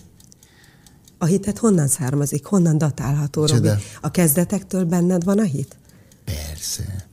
A 1.21 1.25
hitet 1.25 1.57
honnan 1.57 1.87
származik? 1.87 2.45
Honnan 2.45 2.77
datálható, 2.77 3.45
Robi? 3.45 3.69
A 4.01 4.11
kezdetektől 4.11 4.83
benned 4.83 5.23
van 5.23 5.39
a 5.39 5.43
hit? 5.43 5.75
Persze. 6.25 7.05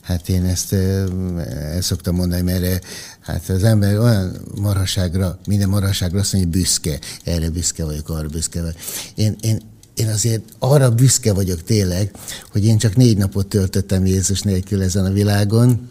Hát 0.00 0.28
én 0.28 0.44
ezt 0.44 0.72
el 0.72 1.80
szoktam 1.80 2.14
mondani, 2.14 2.42
mert 2.42 2.84
hát 3.20 3.48
az 3.48 3.64
ember 3.64 3.98
olyan 3.98 4.36
marhaságra, 4.60 5.38
minden 5.46 5.68
marhaságra 5.68 6.18
azt 6.18 6.32
mondja, 6.32 6.50
hogy 6.50 6.60
büszke. 6.60 6.98
Erre 7.24 7.50
büszke 7.50 7.84
vagyok, 7.84 8.08
arra 8.08 8.28
büszke 8.28 8.60
vagyok. 8.60 8.76
Én, 9.14 9.36
én, 9.40 9.60
én 9.94 10.08
azért 10.08 10.42
arra 10.58 10.90
büszke 10.90 11.32
vagyok 11.32 11.62
tényleg, 11.62 12.10
hogy 12.52 12.64
én 12.64 12.78
csak 12.78 12.96
négy 12.96 13.16
napot 13.16 13.46
töltöttem 13.46 14.06
Jézus 14.06 14.42
nélkül 14.42 14.82
ezen 14.82 15.04
a 15.04 15.12
világon, 15.12 15.90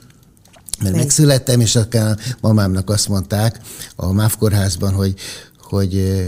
mert 0.82 0.96
megszülettem, 0.96 1.60
és 1.60 1.76
akár 1.76 2.12
a 2.12 2.18
mamámnak 2.42 2.90
azt 2.90 3.10
mondták 3.10 3.60
a 3.96 4.12
MÁV 4.12 4.38
kórházban, 4.38 4.94
hogy, 4.94 5.16
hogy 5.62 6.24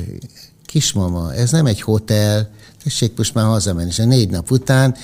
kismama, 0.76 1.34
ez 1.34 1.52
nem 1.52 1.66
egy 1.66 1.82
hotel, 1.82 2.50
tessék 2.84 3.18
most 3.18 3.34
már 3.34 3.46
hazamenni. 3.46 3.90
És 3.90 4.00
a 4.00 4.06
négy 4.06 4.30
nap 4.30 4.52
után 4.52 4.96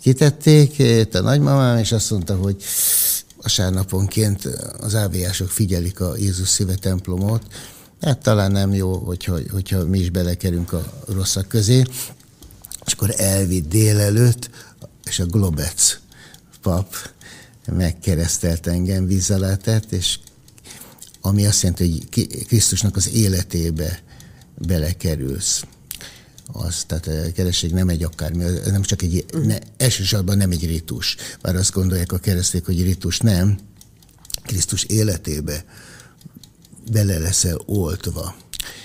kitették 0.00 0.82
a 1.12 1.18
nagymamám, 1.18 1.78
és 1.78 1.92
azt 1.92 2.10
mondta, 2.10 2.36
hogy 2.36 2.62
vasárnaponként 3.42 4.44
az 4.80 4.94
áviások 4.94 5.50
figyelik 5.50 6.00
a 6.00 6.16
Jézus 6.16 6.48
szíve 6.48 6.74
templomot, 6.74 7.42
hát 8.00 8.18
talán 8.18 8.52
nem 8.52 8.74
jó, 8.74 8.96
hogyha, 8.96 9.38
hogyha 9.50 9.84
mi 9.84 9.98
is 9.98 10.10
belekerünk 10.10 10.72
a 10.72 10.92
rosszak 11.06 11.48
közé. 11.48 11.82
És 12.86 12.92
akkor 12.92 13.14
elvitt 13.16 13.68
délelőtt, 13.68 14.50
és 15.04 15.18
a 15.18 15.26
Globec 15.26 15.98
pap 16.62 16.94
megkeresztelt 17.66 18.66
engem 18.66 19.06
vízzeletett, 19.06 19.92
és 19.92 20.18
ami 21.20 21.46
azt 21.46 21.62
jelenti, 21.62 21.90
hogy 21.90 22.46
Krisztusnak 22.46 22.96
az 22.96 23.10
életébe 23.12 24.06
belekerülsz. 24.66 25.64
Az, 26.52 26.84
tehát 26.86 27.06
a 27.06 27.32
keresztség 27.32 27.72
nem 27.72 27.88
egy 27.88 28.02
akármi, 28.02 28.44
nem 28.64 28.82
csak 28.82 29.02
egy, 29.02 29.24
ne, 29.42 29.58
elsősorban 29.76 30.36
nem 30.36 30.50
egy 30.50 30.66
ritus. 30.66 31.16
Bár 31.42 31.56
azt 31.56 31.72
gondolják 31.72 32.12
a 32.12 32.18
kereszték, 32.18 32.64
hogy 32.64 32.82
ritus 32.82 33.18
nem. 33.18 33.58
Krisztus 34.42 34.84
életébe 34.84 35.64
bele 36.90 37.18
leszel 37.18 37.60
oltva. 37.66 38.36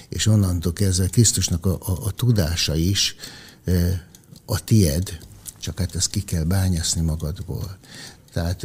És 0.10 0.26
onnantól 0.26 0.74
kezdve 0.74 1.08
Krisztusnak 1.08 1.66
a, 1.66 1.78
a, 1.80 2.06
a 2.06 2.12
tudása 2.12 2.76
is 2.76 3.16
e, 3.66 4.08
a 4.46 4.64
tied, 4.64 5.18
csak 5.60 5.80
hát 5.80 5.96
ezt 5.96 6.10
ki 6.10 6.22
kell 6.22 6.44
bányaszni 6.44 7.02
magadból. 7.02 7.78
Tehát, 8.34 8.64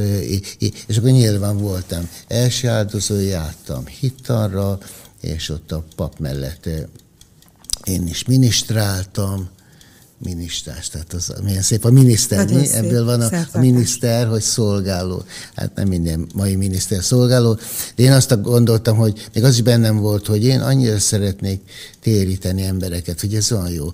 és 0.88 0.96
akkor 0.96 1.10
nyilván 1.10 1.56
voltam 1.56 2.08
első 2.28 2.68
áldozó, 2.68 3.20
jártam 3.20 3.86
hittanra, 3.86 4.78
és 5.20 5.48
ott 5.48 5.72
a 5.72 5.84
pap 5.96 6.18
mellett 6.18 6.68
én 7.84 8.06
is 8.06 8.24
minisztráltam, 8.24 9.48
minisztás, 10.18 10.88
tehát 10.88 11.12
az 11.12 11.32
milyen 11.42 11.62
szép 11.62 11.84
a 11.84 11.90
miniszter, 11.90 12.44
Nagyon 12.44 12.60
mi? 12.60 12.66
Szép, 12.66 12.82
Ebből 12.82 13.04
van 13.04 13.20
a, 13.20 13.46
a 13.52 13.58
miniszter, 13.58 14.26
hogy 14.26 14.40
szolgáló. 14.40 15.22
Hát 15.54 15.74
nem 15.74 15.88
minden 15.88 16.26
mai 16.34 16.54
miniszter 16.54 17.02
szolgáló. 17.02 17.58
De 17.94 18.02
én 18.02 18.12
azt 18.12 18.42
gondoltam, 18.42 18.96
hogy 18.96 19.28
még 19.34 19.44
az 19.44 19.54
is 19.54 19.62
bennem 19.62 19.96
volt, 19.96 20.26
hogy 20.26 20.44
én 20.44 20.60
annyira 20.60 20.98
szeretnék 20.98 21.60
téríteni 22.00 22.62
embereket, 22.62 23.20
hogy 23.20 23.34
ez 23.34 23.52
olyan 23.52 23.70
jó. 23.70 23.92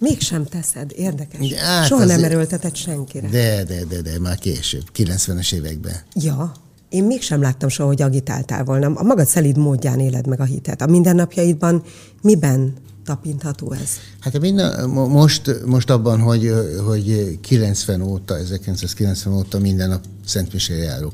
Mégsem 0.00 0.44
teszed, 0.44 0.92
érdekes. 0.96 1.48
De, 1.48 1.58
hát 1.58 1.86
Soha 1.86 2.04
nem 2.04 2.24
erőltetett 2.24 2.74
senkire. 2.74 3.28
De, 3.28 3.64
de, 3.64 3.84
de, 3.84 4.00
de, 4.00 4.18
már 4.18 4.38
később, 4.38 4.84
90-es 4.96 5.52
években. 5.52 5.96
Ja, 6.14 6.52
én 6.88 7.04
mégsem 7.04 7.40
láttam 7.40 7.68
soha, 7.68 7.88
hogy 7.88 8.02
agitáltál 8.02 8.64
volna. 8.64 8.86
A 8.94 9.02
magad 9.02 9.26
szelíd 9.26 9.56
módján 9.56 10.00
éled 10.00 10.26
meg 10.26 10.40
a 10.40 10.44
hitet. 10.44 10.82
A 10.82 10.86
mindennapjaidban 10.86 11.82
miben 12.22 12.74
tapintható 13.04 13.72
ez? 13.72 13.90
Hát 14.20 14.40
minden, 14.40 14.88
most, 14.90 15.64
most 15.66 15.90
abban, 15.90 16.20
hogy, 16.20 16.52
hogy 16.86 17.38
90 17.40 18.00
óta, 18.02 18.36
1990 18.36 19.34
óta 19.34 19.58
minden 19.58 19.88
nap 19.88 20.04
Szentmisére 20.26 20.82
járok. 20.82 21.12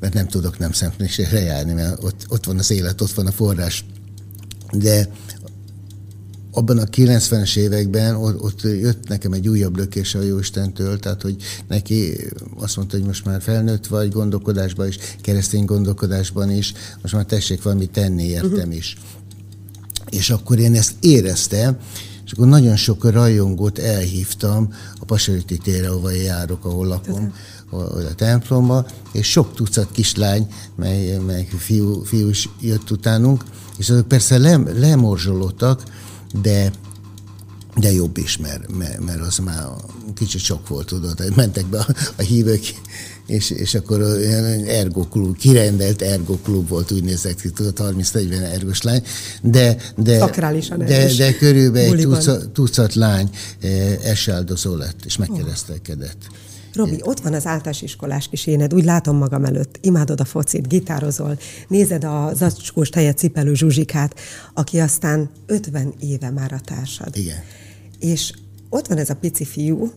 Mert 0.00 0.14
nem 0.14 0.26
tudok 0.26 0.58
nem 0.58 0.72
Szentmisére 0.72 1.40
járni, 1.40 1.72
mert 1.72 2.04
ott, 2.04 2.26
ott 2.28 2.44
van 2.44 2.58
az 2.58 2.70
élet, 2.70 3.00
ott 3.00 3.12
van 3.12 3.26
a 3.26 3.32
forrás. 3.32 3.84
De 4.72 5.08
abban 6.52 6.78
a 6.78 6.84
90-es 6.84 7.56
években 7.56 8.14
ott, 8.14 8.42
ott 8.42 8.62
jött 8.62 9.08
nekem 9.08 9.32
egy 9.32 9.48
újabb 9.48 9.76
lökés 9.76 10.14
a 10.14 10.22
Jóistentől, 10.22 10.98
tehát 10.98 11.22
hogy 11.22 11.36
neki 11.68 12.16
azt 12.58 12.76
mondta, 12.76 12.96
hogy 12.96 13.06
most 13.06 13.24
már 13.24 13.42
felnőtt 13.42 13.86
vagy 13.86 14.12
gondolkodásban 14.12 14.86
is, 14.86 14.98
keresztény 15.20 15.64
gondolkodásban 15.64 16.50
is, 16.50 16.72
most 17.02 17.14
már 17.14 17.24
tessék 17.24 17.62
valamit 17.62 17.90
tenni 17.90 18.24
értem 18.24 18.52
uh-huh. 18.52 18.76
is. 18.76 18.96
És 20.08 20.30
akkor 20.30 20.58
én 20.58 20.74
ezt 20.74 20.94
éreztem, 21.00 21.76
és 22.24 22.32
akkor 22.32 22.46
nagyon 22.46 22.76
sok 22.76 23.10
rajongót 23.10 23.78
elhívtam 23.78 24.72
a 25.00 25.04
Pasariti 25.04 25.56
térre, 25.56 25.88
ahol 25.88 26.12
járok, 26.12 26.64
ahol 26.64 26.86
lakom, 26.86 27.32
a 28.10 28.14
templomba, 28.14 28.86
és 29.12 29.30
sok 29.30 29.54
tucat 29.54 29.88
kislány, 29.92 30.46
mely, 30.76 31.18
mely 31.26 31.48
fiú, 31.58 32.02
fiú 32.02 32.28
is 32.28 32.48
jött 32.60 32.90
utánunk, 32.90 33.44
és 33.78 33.90
azok 33.90 34.08
persze 34.08 34.38
lem, 34.38 34.78
lemorzsolódtak, 34.78 35.82
de 36.42 36.70
de 37.80 37.92
jobb 37.92 38.16
is, 38.16 38.36
mert, 38.36 38.76
mert, 38.76 39.04
mert 39.04 39.20
az 39.20 39.38
már 39.38 39.64
kicsit 40.14 40.40
sok 40.40 40.68
volt, 40.68 40.86
tudod, 40.86 41.36
mentek 41.36 41.66
be 41.66 41.78
a, 41.78 41.86
a 42.16 42.22
hívők, 42.22 42.60
és, 43.26 43.50
és 43.50 43.74
akkor 43.74 44.00
olyan 44.00 44.64
ergoklub, 44.64 45.36
kirendelt 45.36 46.02
ergoklub 46.02 46.68
volt, 46.68 46.92
úgy 46.92 47.04
nézett 47.04 47.40
ki, 47.40 47.50
tudod, 47.50 47.96
30-40 48.02 48.32
ergos 48.52 48.82
lány, 48.82 49.02
de, 49.42 49.76
de, 49.96 50.18
de, 50.86 51.14
de 51.16 51.36
körülbelül 51.36 51.96
egy 51.96 52.02
tucat, 52.02 52.48
tucat 52.48 52.94
lány 52.94 53.30
eh, 53.60 53.98
esáldozó 54.02 54.76
lett, 54.76 55.04
és 55.04 55.16
megkeresztelkedett. 55.16 56.26
Robi, 56.78 57.00
ott 57.02 57.20
van 57.20 57.34
az 57.34 57.46
általános 57.46 57.82
iskolás 57.82 58.28
kis 58.28 58.46
éned, 58.46 58.74
úgy 58.74 58.84
látom 58.84 59.16
magam 59.16 59.44
előtt, 59.44 59.78
imádod 59.80 60.20
a 60.20 60.24
focit, 60.24 60.68
gitározol, 60.68 61.38
nézed 61.68 62.04
a 62.04 62.30
zacskós 62.34 62.88
tejet 62.88 63.18
cipelő 63.18 63.54
Zsuzsikát, 63.54 64.14
aki 64.54 64.80
aztán 64.80 65.30
50 65.46 65.94
éve 66.00 66.30
már 66.30 66.52
a 66.52 66.60
társad. 66.60 67.16
Igen. 67.16 67.36
És 67.98 68.32
ott 68.68 68.86
van 68.86 68.98
ez 68.98 69.10
a 69.10 69.14
pici 69.14 69.44
fiú, 69.44 69.92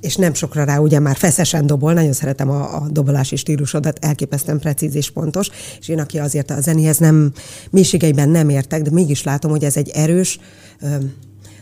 és 0.00 0.16
nem 0.16 0.34
sokra 0.34 0.64
rá 0.64 0.78
ugye 0.78 0.98
már 0.98 1.16
feszesen 1.16 1.66
dobol, 1.66 1.92
nagyon 1.92 2.12
szeretem 2.12 2.50
a, 2.50 2.74
a 2.82 2.88
dobolási 2.88 3.36
stílusodat, 3.36 3.98
elképesztően 4.04 4.58
precíz 4.58 4.94
és 4.94 5.10
pontos, 5.10 5.48
és 5.80 5.88
én, 5.88 5.98
aki 5.98 6.18
azért 6.18 6.50
a 6.50 6.60
zenéhez 6.60 6.98
nem, 6.98 7.32
mélységeiben 7.70 8.28
nem 8.28 8.48
értek, 8.48 8.82
de 8.82 8.90
mégis 8.90 9.22
látom, 9.22 9.50
hogy 9.50 9.64
ez 9.64 9.76
egy 9.76 9.88
erős, 9.88 10.38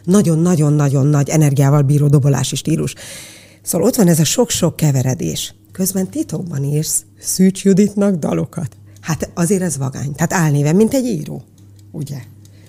nagyon-nagyon-nagyon 0.04 1.06
nagy 1.06 1.28
energiával 1.28 1.82
bíró 1.82 2.08
dobolási 2.08 2.56
stílus. 2.56 2.94
Szóval 3.68 3.86
ott 3.86 3.96
van 3.96 4.08
ez 4.08 4.18
a 4.18 4.24
sok-sok 4.24 4.76
keveredés. 4.76 5.54
Közben 5.72 6.08
titokban 6.08 6.64
írsz 6.64 7.04
Szűcs 7.20 7.64
Juditnak 7.64 8.14
dalokat. 8.14 8.76
Hát 9.00 9.30
azért 9.34 9.62
ez 9.62 9.76
vagány. 9.76 10.12
Tehát 10.12 10.32
álnéven, 10.32 10.76
mint 10.76 10.94
egy 10.94 11.04
író. 11.04 11.42
Ugye? 11.90 12.16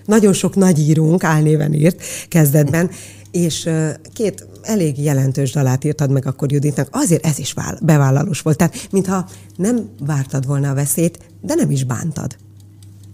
Nagyon 0.06 0.34
sok 0.34 0.56
nagy 0.56 0.80
írónk 0.80 1.24
álnéven 1.24 1.74
írt 1.74 2.02
kezdetben, 2.28 2.90
és 3.32 3.70
két 4.14 4.48
elég 4.62 5.04
jelentős 5.04 5.52
dalát 5.52 5.84
írtad 5.84 6.12
meg 6.12 6.26
akkor 6.26 6.52
Juditnak, 6.52 6.88
azért 6.92 7.26
ez 7.26 7.40
is 7.40 7.54
bevállalós 7.82 8.42
volt. 8.42 8.58
Tehát, 8.58 8.88
mintha 8.92 9.30
nem 9.56 9.90
vártad 10.00 10.46
volna 10.46 10.70
a 10.70 10.74
veszélyt, 10.74 11.20
de 11.42 11.56
nem 11.56 11.72
is 11.72 11.84
bántad. 11.84 12.38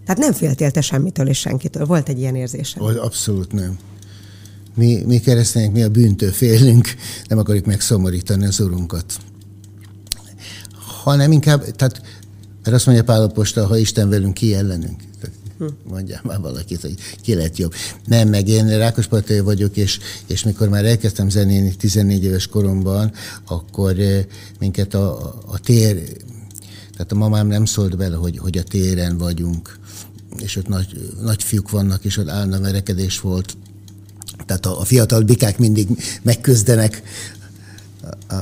Tehát 0.05 0.21
nem 0.21 0.33
féltél 0.33 0.71
te 0.71 0.81
semmitől 0.81 1.27
és 1.27 1.39
senkitől. 1.39 1.85
Volt 1.85 2.09
egy 2.09 2.19
ilyen 2.19 2.35
érzésem? 2.35 2.83
Abszolút 2.83 3.51
nem. 3.51 3.77
Mi, 4.75 5.03
mi 5.05 5.19
keresztények, 5.19 5.71
mi 5.71 5.83
a 5.83 5.89
bűntől 5.89 6.31
félünk, 6.31 6.95
nem 7.27 7.37
akarjuk 7.37 7.65
megszomorítani 7.65 8.45
az 8.45 8.59
urunkat. 8.59 9.13
Hanem 11.03 11.31
inkább, 11.31 11.65
tehát, 11.71 12.01
mert 12.63 12.75
azt 12.75 12.85
mondja 12.85 13.03
Pál 13.03 13.31
ha 13.67 13.77
Isten 13.77 14.09
velünk, 14.09 14.33
ki 14.33 14.53
ellenünk? 14.53 15.01
Mondjál 15.89 16.21
már 16.23 16.39
valakit, 16.39 16.81
hogy 16.81 16.95
ki 17.21 17.33
lett 17.33 17.57
jobb. 17.57 17.73
Nem, 18.05 18.29
meg 18.29 18.47
én 18.47 18.77
Rákospatai 18.77 19.39
vagyok, 19.39 19.77
és, 19.77 19.99
és 20.27 20.43
mikor 20.43 20.69
már 20.69 20.85
elkezdtem 20.85 21.29
zenélni 21.29 21.75
14 21.75 22.23
éves 22.23 22.47
koromban, 22.47 23.11
akkor 23.45 23.95
minket 24.59 24.93
a, 24.93 25.33
a 25.47 25.59
tér, 25.59 26.03
tehát 26.91 27.11
a 27.11 27.15
mamám 27.15 27.47
nem 27.47 27.65
szólt 27.65 27.97
bele, 27.97 28.15
hogy, 28.15 28.37
hogy 28.37 28.57
a 28.57 28.63
téren 28.63 29.17
vagyunk, 29.17 29.79
és 30.39 30.55
ott 30.55 30.67
nagy, 30.67 31.11
nagy 31.21 31.43
fiúk 31.43 31.69
vannak, 31.69 32.05
és 32.05 32.17
ott 32.17 32.29
állna 32.29 32.59
verekedés 32.59 33.19
volt. 33.19 33.57
Tehát 34.45 34.65
a, 34.65 34.79
a 34.79 34.83
fiatal 34.83 35.21
bikák 35.21 35.57
mindig 35.57 35.87
megküzdenek 36.21 37.01
a, 38.01 38.33
a, 38.33 38.37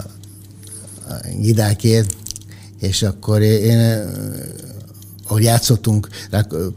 a 1.10 1.14
gidákért, 1.40 2.16
és 2.80 3.04
akkor 3.04 3.42
én 3.42 4.02
ahol 5.28 5.42
játszottunk 5.42 6.08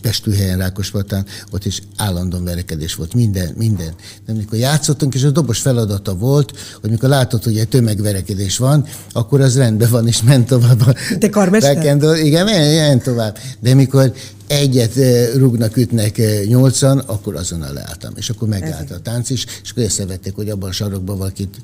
Pestűhelyen, 0.03 0.59
Rákospatán, 0.59 1.27
ott 1.51 1.65
is 1.65 1.83
állandóan 1.97 2.45
verekedés 2.45 2.95
volt, 2.95 3.15
minden, 3.15 3.55
minden. 3.57 3.95
De 4.27 4.33
amikor 4.33 4.59
játszottunk, 4.59 5.15
és 5.15 5.23
a 5.23 5.31
dobos 5.31 5.59
feladata 5.59 6.15
volt, 6.15 6.53
hogy 6.81 6.91
mikor 6.91 7.09
látod, 7.09 7.45
hogy 7.45 7.59
egy 7.59 7.69
tömegverekedés 7.69 8.59
van, 8.59 8.87
akkor 9.13 9.41
az 9.41 9.57
rendben 9.57 9.91
van, 9.91 10.07
és 10.07 10.23
ment 10.23 10.47
tovább. 10.47 10.97
Te 11.19 11.29
karmester? 11.29 11.77
Igen, 12.17 12.45
ment 12.45 13.03
tovább. 13.03 13.39
De 13.61 13.75
mikor 13.75 14.13
egyet 14.47 14.95
rúgnak, 15.35 15.77
ütnek 15.77 16.21
nyolcan, 16.47 16.99
akkor 16.99 17.37
azonnal 17.37 17.73
leálltam. 17.73 18.13
És 18.17 18.31
akkor 18.31 18.49
megállt 18.49 18.91
a 18.91 19.01
tánc 19.01 19.31
is, 19.31 19.47
és 19.63 19.71
akkor 19.71 19.83
észrevették, 19.83 20.35
hogy 20.35 20.51
abban 20.51 20.69
a 20.69 20.73
sarokban 20.73 21.19
valakit 21.19 21.57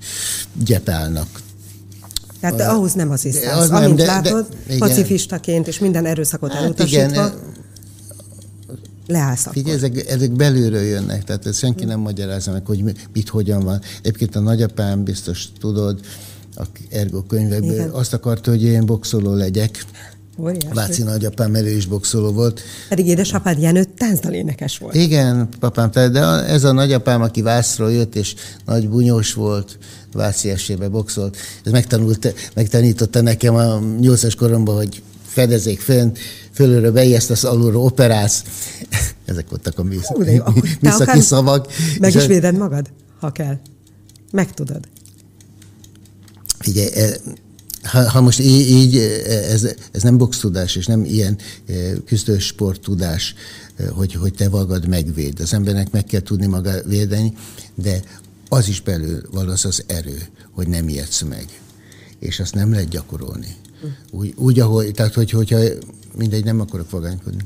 gyepálnak. 0.64 1.28
Tehát 2.40 2.56
de 2.56 2.64
ahhoz 2.64 2.92
nem 2.92 3.10
az 3.10 3.26
Az 3.56 3.70
Amint 3.70 3.86
nem, 3.86 3.96
de, 3.96 4.04
látod, 4.04 4.46
de, 4.66 4.78
pacifistaként 4.78 5.68
és 5.68 5.78
minden 5.78 6.06
erőszakot 6.06 6.52
hát 6.52 6.62
elutasítva, 6.62 7.06
igen, 7.10 7.32
leállsz 9.06 9.46
Figyelj, 9.50 9.76
ezek, 9.76 10.10
ezek 10.10 10.30
belülről 10.30 10.82
jönnek, 10.82 11.24
tehát 11.24 11.46
ezt 11.46 11.58
senki 11.58 11.84
nem 11.84 12.00
magyarázza 12.00 12.52
meg, 12.52 12.66
hogy 12.66 12.82
mit, 13.12 13.28
hogyan 13.28 13.64
van. 13.64 13.80
Egyébként 13.98 14.36
a 14.36 14.40
nagyapám, 14.40 15.04
biztos 15.04 15.48
tudod, 15.60 16.00
a 16.56 16.62
Ergo 16.90 17.22
könyvekből 17.22 17.72
Igen. 17.72 17.90
azt 17.90 18.12
akarta, 18.12 18.50
hogy 18.50 18.62
én 18.62 18.86
boxoló 18.86 19.34
legyek. 19.34 19.84
Óriási. 20.38 20.74
Váci 20.74 21.02
nagyapám 21.02 21.54
elő 21.54 21.70
is 21.70 21.86
boxoló 21.86 22.32
volt. 22.32 22.60
Pedig 22.88 23.06
édesapád 23.06 23.58
Jenő 23.58 23.84
táncdalénekes 23.84 24.78
volt. 24.78 24.94
Igen, 24.94 25.48
papám, 25.58 25.90
de 25.90 26.20
ez 26.44 26.64
a 26.64 26.72
nagyapám, 26.72 27.22
aki 27.22 27.42
Vászról 27.42 27.92
jött, 27.92 28.14
és 28.14 28.34
nagy 28.66 28.88
bunyós 28.88 29.34
volt, 29.34 29.78
Váci 30.12 30.50
esébe 30.50 30.88
boxolt, 30.88 31.36
ez 31.64 31.72
megtanult, 31.72 32.34
megtanította 32.54 33.20
nekem 33.20 33.54
a 33.54 33.80
nyolcas 34.00 34.34
koromban, 34.34 34.76
hogy 34.76 35.02
fedezék 35.26 35.80
fönn, 35.80 36.12
fölülről 36.52 36.92
beijesztesz, 36.92 37.44
alulról 37.44 37.84
operálsz. 37.84 38.42
Ezek 39.24 39.48
voltak 39.48 39.78
a 39.78 39.82
műszaki 39.82 41.20
szavak. 41.20 41.72
Meg 42.00 42.14
is 42.14 42.26
véded 42.26 42.56
magad, 42.56 42.90
ha 43.20 43.30
kell. 43.30 43.58
Meg 44.30 44.54
tudod. 44.54 44.80
Figyelj, 46.58 46.88
ha, 47.82 48.10
ha 48.10 48.20
most 48.20 48.40
így, 48.40 48.70
így 48.70 48.96
ez, 49.26 49.68
ez 49.92 50.02
nem 50.02 50.18
boxtudás, 50.18 50.76
és 50.76 50.86
nem 50.86 51.04
ilyen 51.04 51.38
e, 51.66 51.72
küzdős 52.06 52.46
sporttudás, 52.46 53.34
e, 53.76 53.88
hogy, 53.88 54.14
hogy 54.14 54.34
te 54.34 54.48
magad 54.48 54.88
megvéd. 54.88 55.40
Az 55.40 55.54
embernek 55.54 55.90
meg 55.90 56.04
kell 56.04 56.20
tudni 56.20 56.46
maga 56.46 56.72
védeni, 56.86 57.34
de 57.74 58.02
az 58.48 58.68
is 58.68 58.80
belül 58.80 59.22
van 59.32 59.48
az 59.48 59.64
az 59.64 59.84
erő, 59.86 60.22
hogy 60.50 60.68
nem 60.68 60.88
ijedsz 60.88 61.22
meg. 61.22 61.60
És 62.18 62.40
azt 62.40 62.54
nem 62.54 62.72
lehet 62.72 62.88
gyakorolni. 62.88 63.56
Úgy, 64.10 64.34
úgy 64.36 64.60
ahogy, 64.60 64.90
tehát 64.90 65.14
hogy, 65.14 65.30
hogyha 65.30 65.58
mindegy, 66.16 66.44
nem 66.44 66.60
akarok 66.60 66.90
vagánykodni. 66.90 67.42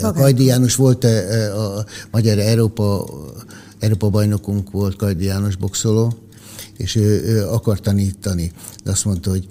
Kajdi 0.00 0.44
János 0.44 0.76
volt 0.76 1.04
e, 1.04 1.58
a 1.60 1.84
Magyar 2.10 2.38
Európa, 2.38 3.08
Európa 3.78 4.08
bajnokunk 4.08 4.70
volt, 4.70 4.96
Kajdi 4.96 5.24
János 5.24 5.56
boxoló, 5.56 6.23
és 6.76 6.94
ő, 6.94 7.22
ő 7.22 7.46
akar 7.48 7.80
tanítani, 7.80 8.52
de 8.84 8.90
azt 8.90 9.04
mondta, 9.04 9.30
hogy 9.30 9.46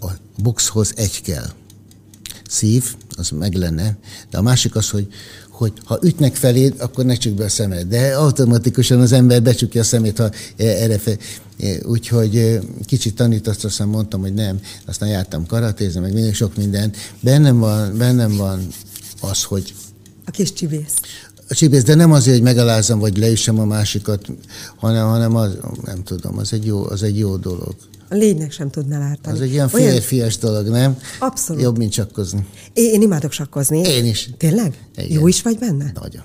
a 0.00 0.10
boxhoz 0.42 0.92
egy 0.96 1.22
kell. 1.22 1.46
Szív, 2.48 2.94
az 3.16 3.30
meg 3.30 3.54
lenne, 3.54 3.98
de 4.30 4.38
a 4.38 4.42
másik 4.42 4.76
az, 4.76 4.90
hogy, 4.90 5.06
hogy 5.50 5.72
ha 5.84 5.98
ütnek 6.02 6.36
feléd, 6.36 6.74
akkor 6.78 7.04
ne 7.04 7.14
csukd 7.14 7.36
be 7.36 7.44
a 7.44 7.48
szemed. 7.48 7.88
De 7.88 8.16
automatikusan 8.16 9.00
az 9.00 9.12
ember 9.12 9.42
becsukja 9.42 9.80
a 9.80 9.84
szemét, 9.84 10.18
ha 10.18 10.30
erre 10.56 10.98
fel. 10.98 11.16
Úgyhogy 11.82 12.58
kicsit 12.84 13.14
tanított, 13.14 13.64
aztán 13.64 13.88
mondtam, 13.88 14.20
hogy 14.20 14.34
nem. 14.34 14.60
Aztán 14.86 15.08
jártam 15.08 15.46
karatézni, 15.46 16.00
meg 16.00 16.12
minden 16.12 16.32
sok 16.32 16.56
minden. 16.56 16.92
Bennem 17.20 17.58
van, 17.58 17.96
bennem 17.96 18.36
van 18.36 18.66
az, 19.20 19.42
hogy... 19.42 19.74
A 20.24 20.30
kis 20.30 20.52
csibész 20.52 20.94
csibész, 21.54 21.82
de 21.82 21.94
nem 21.94 22.12
azért, 22.12 22.36
hogy 22.36 22.44
megalázom, 22.44 22.98
vagy 22.98 23.16
leüssem 23.16 23.58
a 23.58 23.64
másikat, 23.64 24.26
hanem, 24.76 25.06
hanem 25.06 25.36
az, 25.36 25.56
nem 25.84 26.02
tudom, 26.02 26.38
az 26.38 26.52
egy 26.52 26.66
jó, 26.66 26.84
az 26.84 27.02
egy 27.02 27.18
jó 27.18 27.36
dolog. 27.36 27.74
A 28.08 28.14
lénynek 28.14 28.52
sem 28.52 28.70
tudna 28.70 28.98
látni. 28.98 29.32
Az 29.32 29.40
egy 29.40 29.52
ilyen 29.52 29.68
férfias 29.68 30.38
dolog, 30.38 30.66
nem? 30.68 30.96
Abszolút. 31.18 31.62
Jobb, 31.62 31.78
mint 31.78 31.92
sakkozni. 31.92 32.46
Én, 32.72 32.92
én 32.92 33.02
imádok 33.02 33.32
sakkozni. 33.32 33.78
Én 33.78 34.06
is. 34.06 34.30
Tényleg? 34.36 34.86
Igen. 34.96 35.10
Jó 35.10 35.28
is 35.28 35.42
vagy 35.42 35.58
benne? 35.58 35.92
Nagyon. 36.00 36.22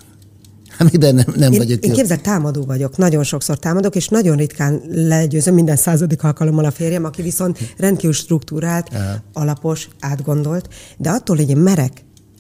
Amiben 0.80 1.16
nem, 1.16 1.26
nem 1.36 1.52
én, 1.52 1.58
vagyok 1.58 1.84
Én 1.84 1.94
képzeld, 1.94 2.22
támadó 2.22 2.64
vagyok, 2.64 2.98
nagyon 2.98 3.24
sokszor 3.24 3.60
támadok, 3.60 3.96
és 3.96 4.08
nagyon 4.08 4.38
ritkán 4.38 4.82
legyőzöm 4.90 5.54
minden 5.54 5.76
századik 5.76 6.24
alkalommal 6.24 6.66
a 6.66 6.72
férjem, 6.72 7.04
aki 7.04 7.22
viszont 7.22 7.60
rendkívül 7.78 8.14
struktúrált, 8.14 8.90
Aha. 8.94 9.24
alapos, 9.34 9.88
átgondolt, 10.00 10.70
de 10.98 11.10
attól, 11.10 11.36
hogy 11.36 11.50
én 11.50 11.58
merek, 11.58 11.92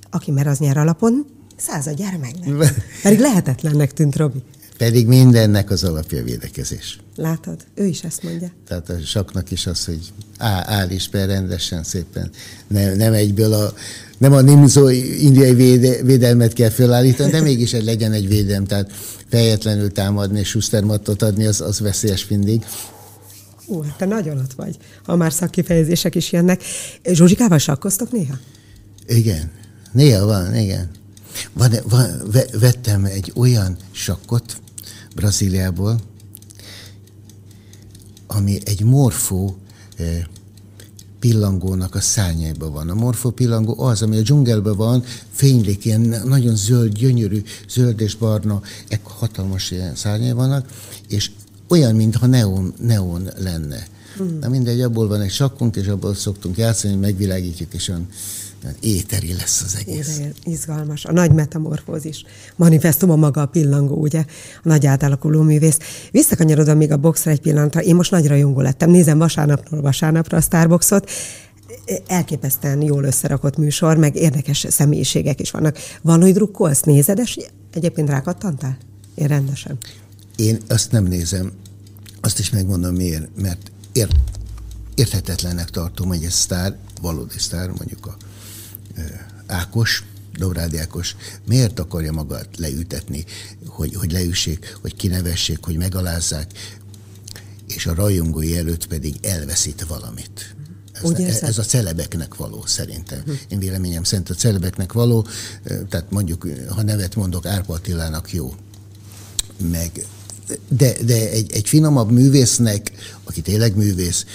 aki 0.09 0.31
mer, 0.31 0.47
az 0.47 0.57
nyer 0.57 0.77
alapon, 0.77 1.25
Századjára 1.57 2.17
lehet. 2.19 2.73
Pedig 3.03 3.19
lehetetlennek 3.19 3.93
tűnt, 3.93 4.15
Robi. 4.15 4.43
Pedig 4.77 5.07
mindennek 5.07 5.69
az 5.69 5.83
alapja 5.83 6.23
védekezés. 6.23 6.99
Látod? 7.15 7.65
Ő 7.75 7.85
is 7.85 8.03
ezt 8.03 8.23
mondja. 8.23 8.51
Tehát 8.67 8.89
a 8.89 8.95
saknak 9.05 9.51
is 9.51 9.67
az, 9.67 9.85
hogy 9.85 10.11
áll, 10.37 10.63
áll 10.65 10.89
is 10.89 11.09
be 11.09 11.25
rendesen, 11.25 11.83
szépen. 11.83 12.29
Nem, 12.67 12.95
nem 12.95 13.13
egyből 13.13 13.53
a, 13.53 13.73
nem 14.17 14.33
a 14.33 14.41
nimzó 14.41 14.87
indiai 14.89 15.53
véde, 15.53 16.03
védelmet 16.03 16.53
kell 16.53 16.69
felállítani, 16.69 17.31
de 17.31 17.41
mégis 17.41 17.73
egy 17.73 17.83
legyen 17.83 18.11
egy 18.11 18.27
védelem. 18.27 18.65
Tehát 18.65 18.91
fejetlenül 19.29 19.91
támadni 19.91 20.39
és 20.39 20.47
susztermattot 20.47 21.21
adni, 21.21 21.45
az, 21.45 21.61
az 21.61 21.79
veszélyes 21.79 22.27
mindig. 22.27 22.65
Ú, 23.65 23.81
hát 23.81 23.97
te 23.97 24.05
nagyon 24.05 24.37
ott 24.37 24.53
vagy, 24.53 24.77
ha 25.03 25.15
már 25.15 25.33
szakkifejezések 25.33 26.15
is 26.15 26.31
jönnek. 26.31 26.63
Zsuzsikával 27.03 27.57
sakkoztok 27.57 28.11
néha? 28.11 28.35
Igen. 29.07 29.51
Néha 29.91 30.25
van, 30.25 30.55
igen. 30.55 30.89
Van, 31.53 31.71
van, 31.89 32.31
vettem 32.59 33.05
egy 33.05 33.31
olyan 33.35 33.77
sakkot 33.91 34.61
Brazíliából, 35.15 35.99
ami 38.27 38.59
egy 38.63 38.83
morfó 38.83 39.57
eh, 39.97 40.23
pillangónak 41.19 41.95
a 41.95 42.01
szárnyaiban 42.01 42.71
van. 42.71 42.89
A 42.89 42.93
morfó 42.93 43.29
pillangó 43.29 43.79
az, 43.79 44.01
ami 44.01 44.17
a 44.17 44.21
dzsungelben 44.21 44.75
van, 44.75 45.03
fénylik, 45.31 45.85
ilyen 45.85 46.21
nagyon 46.25 46.55
zöld, 46.55 46.91
gyönyörű, 46.91 47.43
zöld 47.69 48.01
és 48.01 48.15
barna, 48.15 48.61
ekkor 48.87 49.11
hatalmas 49.11 49.71
ilyen 49.71 49.95
szárnyai 49.95 50.31
vannak, 50.31 50.69
és 51.07 51.31
olyan, 51.67 51.95
mintha 51.95 52.25
neon, 52.25 52.73
neon 52.79 53.29
lenne. 53.37 53.87
Mm. 54.21 54.39
Na 54.39 54.49
mindegy, 54.49 54.81
abból 54.81 55.07
van 55.07 55.21
egy 55.21 55.31
sakkunk, 55.31 55.75
és 55.75 55.87
abból 55.87 56.15
szoktunk 56.15 56.57
játszani, 56.57 56.95
megvilágítjuk, 56.95 57.73
és 57.73 57.87
olyan 57.87 58.07
éteri 58.79 59.33
lesz 59.33 59.61
az 59.61 59.75
egész. 59.79 60.17
Éde, 60.17 60.31
izgalmas. 60.43 61.05
A 61.05 61.11
nagy 61.11 61.31
metamorfózis. 61.31 62.23
Manifestum 62.55 63.09
a 63.09 63.15
maga 63.15 63.41
a 63.41 63.45
pillangó, 63.45 63.95
ugye? 63.95 64.25
A 64.63 64.67
nagy 64.67 64.85
átalakuló 64.85 65.41
művész. 65.41 65.77
Visszakanyarodva 66.11 66.75
még 66.75 66.91
a 66.91 66.97
boxra 66.97 67.31
egy 67.31 67.41
pillanatra. 67.41 67.81
Én 67.81 67.95
most 67.95 68.11
nagy 68.11 68.27
rajongó 68.27 68.61
lettem. 68.61 68.89
Nézem 68.89 69.17
vasárnapról 69.17 69.81
vasárnapra 69.81 70.37
a 70.37 70.41
Starboxot. 70.41 71.09
Elképesztően 72.07 72.81
jól 72.81 73.03
összerakott 73.03 73.57
műsor, 73.57 73.97
meg 73.97 74.15
érdekes 74.15 74.65
személyiségek 74.69 75.39
is 75.39 75.51
vannak. 75.51 75.77
Van, 76.01 76.21
hogy 76.21 76.33
drukkolsz, 76.33 76.81
nézed, 76.81 77.19
és 77.19 77.37
egyébként 77.73 78.09
rákattantál? 78.09 78.77
Én 79.15 79.27
rendesen. 79.27 79.77
Én 80.35 80.57
azt 80.67 80.91
nem 80.91 81.03
nézem 81.03 81.51
Azt 82.21 82.39
is 82.39 82.49
megmondom 82.49 82.95
miért, 82.95 83.27
mert 83.35 83.71
ért, 83.91 84.15
érthetetlennek 84.95 85.69
tartom, 85.69 86.07
hogy 86.07 86.23
egy 86.23 86.29
sztár, 86.29 86.77
valódi 87.01 87.37
sztár, 87.37 87.67
mondjuk 87.67 88.05
a 88.05 88.17
Ákos, 89.47 90.03
Dobrádi 90.37 90.77
Ákos 90.77 91.15
miért 91.47 91.79
akarja 91.79 92.11
magát 92.11 92.57
leütetni, 92.57 93.25
hogy, 93.67 93.95
hogy 93.95 94.11
leüssék, 94.11 94.77
hogy 94.81 94.95
kinevessék, 94.95 95.57
hogy 95.61 95.77
megalázzák, 95.77 96.51
és 97.67 97.85
a 97.85 97.93
rajongói 97.93 98.57
előtt 98.57 98.87
pedig 98.87 99.15
elveszít 99.21 99.85
valamit. 99.87 100.55
Ez, 101.17 101.41
ez 101.41 101.57
a 101.57 101.63
celebeknek 101.63 102.35
való 102.35 102.63
szerintem. 102.65 103.21
Hm. 103.25 103.31
Én 103.47 103.59
véleményem 103.59 104.03
szerint 104.03 104.29
a 104.29 104.33
celebeknek 104.33 104.93
való, 104.93 105.27
tehát 105.89 106.11
mondjuk, 106.11 106.47
ha 106.69 106.81
nevet 106.81 107.15
mondok, 107.15 107.45
Árpa 107.45 107.73
Attilának 107.73 108.33
jó, 108.33 108.55
meg 109.71 110.05
de, 110.69 110.93
de 111.05 111.29
egy, 111.29 111.51
egy 111.53 111.67
finomabb 111.67 112.11
művésznek, 112.11 112.91
aki 113.23 113.41
tényleg 113.41 113.75
művész, 113.75 114.25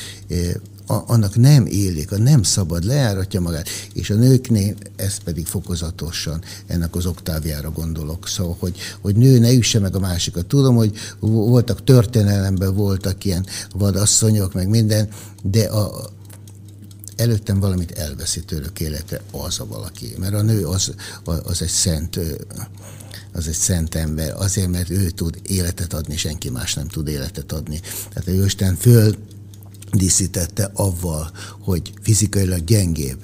a, 0.90 1.05
annak 1.07 1.37
nem 1.37 1.66
élik, 1.66 2.12
a 2.12 2.18
nem 2.18 2.42
szabad, 2.42 2.85
lejáratja 2.85 3.40
magát, 3.40 3.68
és 3.92 4.11
a 4.11 4.14
nőknél 4.14 4.74
ez 4.96 5.18
pedig 5.18 5.46
fokozatosan 5.46 6.42
ennek 6.66 6.96
az 6.96 7.07
oktávjára 7.07 7.70
gondolok. 7.70 8.29
Szóval, 8.29 8.57
hogy, 8.59 8.76
hogy 9.00 9.16
nő 9.16 9.38
ne 9.38 9.53
üsse 9.53 9.79
meg 9.79 9.94
a 9.94 9.98
másikat. 9.98 10.46
Tudom, 10.46 10.76
hogy 10.76 10.96
voltak 11.20 11.85
történelemben, 11.85 12.74
voltak 12.74 13.24
ilyen 13.24 13.46
vadasszonyok, 13.74 14.55
meg 14.55 14.68
minden, 14.68 15.09
de 15.42 15.64
a, 15.64 16.11
előttem 17.16 17.61
valamit 17.61 17.90
elveszi 17.90 18.44
tőlük 18.44 18.81
élete 18.81 19.20
az 19.31 19.61
a 19.61 19.66
valaki. 19.66 20.14
Mert 20.18 20.35
a 20.35 20.42
nő 20.42 20.66
az, 20.66 20.94
az 21.24 21.62
egy 21.62 21.68
szent 21.68 22.20
az 23.33 23.46
egy 23.46 23.55
szent 23.55 23.94
ember, 23.94 24.35
azért, 24.37 24.68
mert 24.68 24.90
ő 24.90 25.11
tud 25.11 25.40
életet 25.42 25.92
adni, 25.92 26.16
senki 26.16 26.50
más 26.50 26.74
nem 26.74 26.88
tud 26.88 27.09
életet 27.09 27.53
adni. 27.53 27.81
Tehát 28.09 28.29
a 28.29 28.31
Jóisten 28.31 28.76
föl 28.76 29.16
díszítette 29.92 30.70
avval, 30.74 31.31
hogy 31.61 31.92
fizikailag 32.03 32.64
gyengébb, 32.64 33.18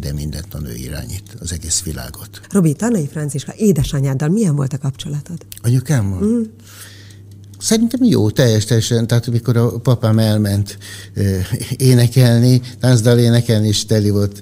de 0.00 0.12
mindent 0.12 0.54
a 0.54 0.58
nő 0.58 0.74
irányít, 0.74 1.36
az 1.40 1.52
egész 1.52 1.82
világot. 1.82 2.40
Robi, 2.50 2.72
Tanai 2.72 3.06
Franciska, 3.06 3.52
édesanyáddal 3.56 4.28
milyen 4.28 4.56
volt 4.56 4.72
a 4.72 4.78
kapcsolatod? 4.78 5.46
Anyukámmal? 5.62 6.20
Mm. 6.22 6.42
Szerintem 7.58 8.04
jó, 8.04 8.30
teljes, 8.30 8.64
teljesen. 8.64 9.06
Tehát 9.06 9.28
amikor 9.28 9.56
a 9.56 9.78
papám 9.78 10.18
elment 10.18 10.78
énekelni, 11.76 12.60
táncdal 12.80 13.18
énekelni, 13.18 13.68
és 13.68 13.84
teli 13.84 14.10
volt 14.10 14.40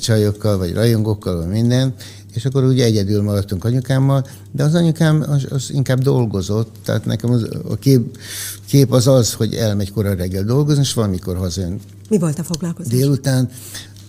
csajokkal, 0.00 0.58
vagy 0.58 0.72
rajongókkal, 0.72 1.36
vagy 1.36 1.48
minden, 1.48 1.94
és 2.36 2.44
akkor 2.44 2.64
ugye 2.64 2.84
egyedül 2.84 3.22
maradtunk 3.22 3.64
anyukámmal, 3.64 4.26
de 4.52 4.64
az 4.64 4.74
anyukám 4.74 5.24
az, 5.28 5.46
az 5.50 5.70
inkább 5.72 6.02
dolgozott, 6.02 6.74
tehát 6.84 7.04
nekem 7.04 7.30
az, 7.30 7.48
a 7.68 7.76
kép, 7.76 8.18
kép 8.66 8.92
az 8.92 9.06
az, 9.06 9.32
hogy 9.32 9.54
elmegy 9.54 9.92
kora 9.92 10.14
reggel 10.14 10.44
dolgozni, 10.44 10.82
és 10.82 10.92
valamikor 10.92 11.36
hazajön. 11.36 11.80
Mi 12.08 12.18
volt 12.18 12.38
a 12.38 12.42
foglalkozás? 12.44 12.92
Délután 12.92 13.50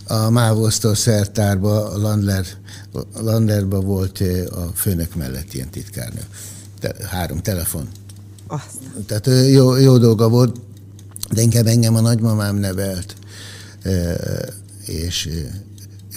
a 0.08 0.30
Mávosztól 0.30 0.96
szertárba, 0.96 1.90
a 1.90 1.98
Landler, 1.98 2.46
Landlerba 3.22 3.82
volt 3.82 4.24
a 4.50 4.72
főnök 4.76 5.16
mellett 5.16 5.54
ilyen 5.54 5.70
titkárnő. 5.70 6.22
Te, 6.80 6.96
három 7.10 7.42
telefon. 7.42 7.88
Aztán. 8.48 9.06
Tehát 9.06 9.50
jó, 9.52 9.76
jó 9.76 9.98
dolga 9.98 10.30
volt, 10.30 10.56
de 11.32 11.42
inkább 11.42 11.66
engem 11.66 11.96
a 11.96 12.02
nagymamám 12.02 12.56
nevelt, 12.56 13.16
és 14.86 15.30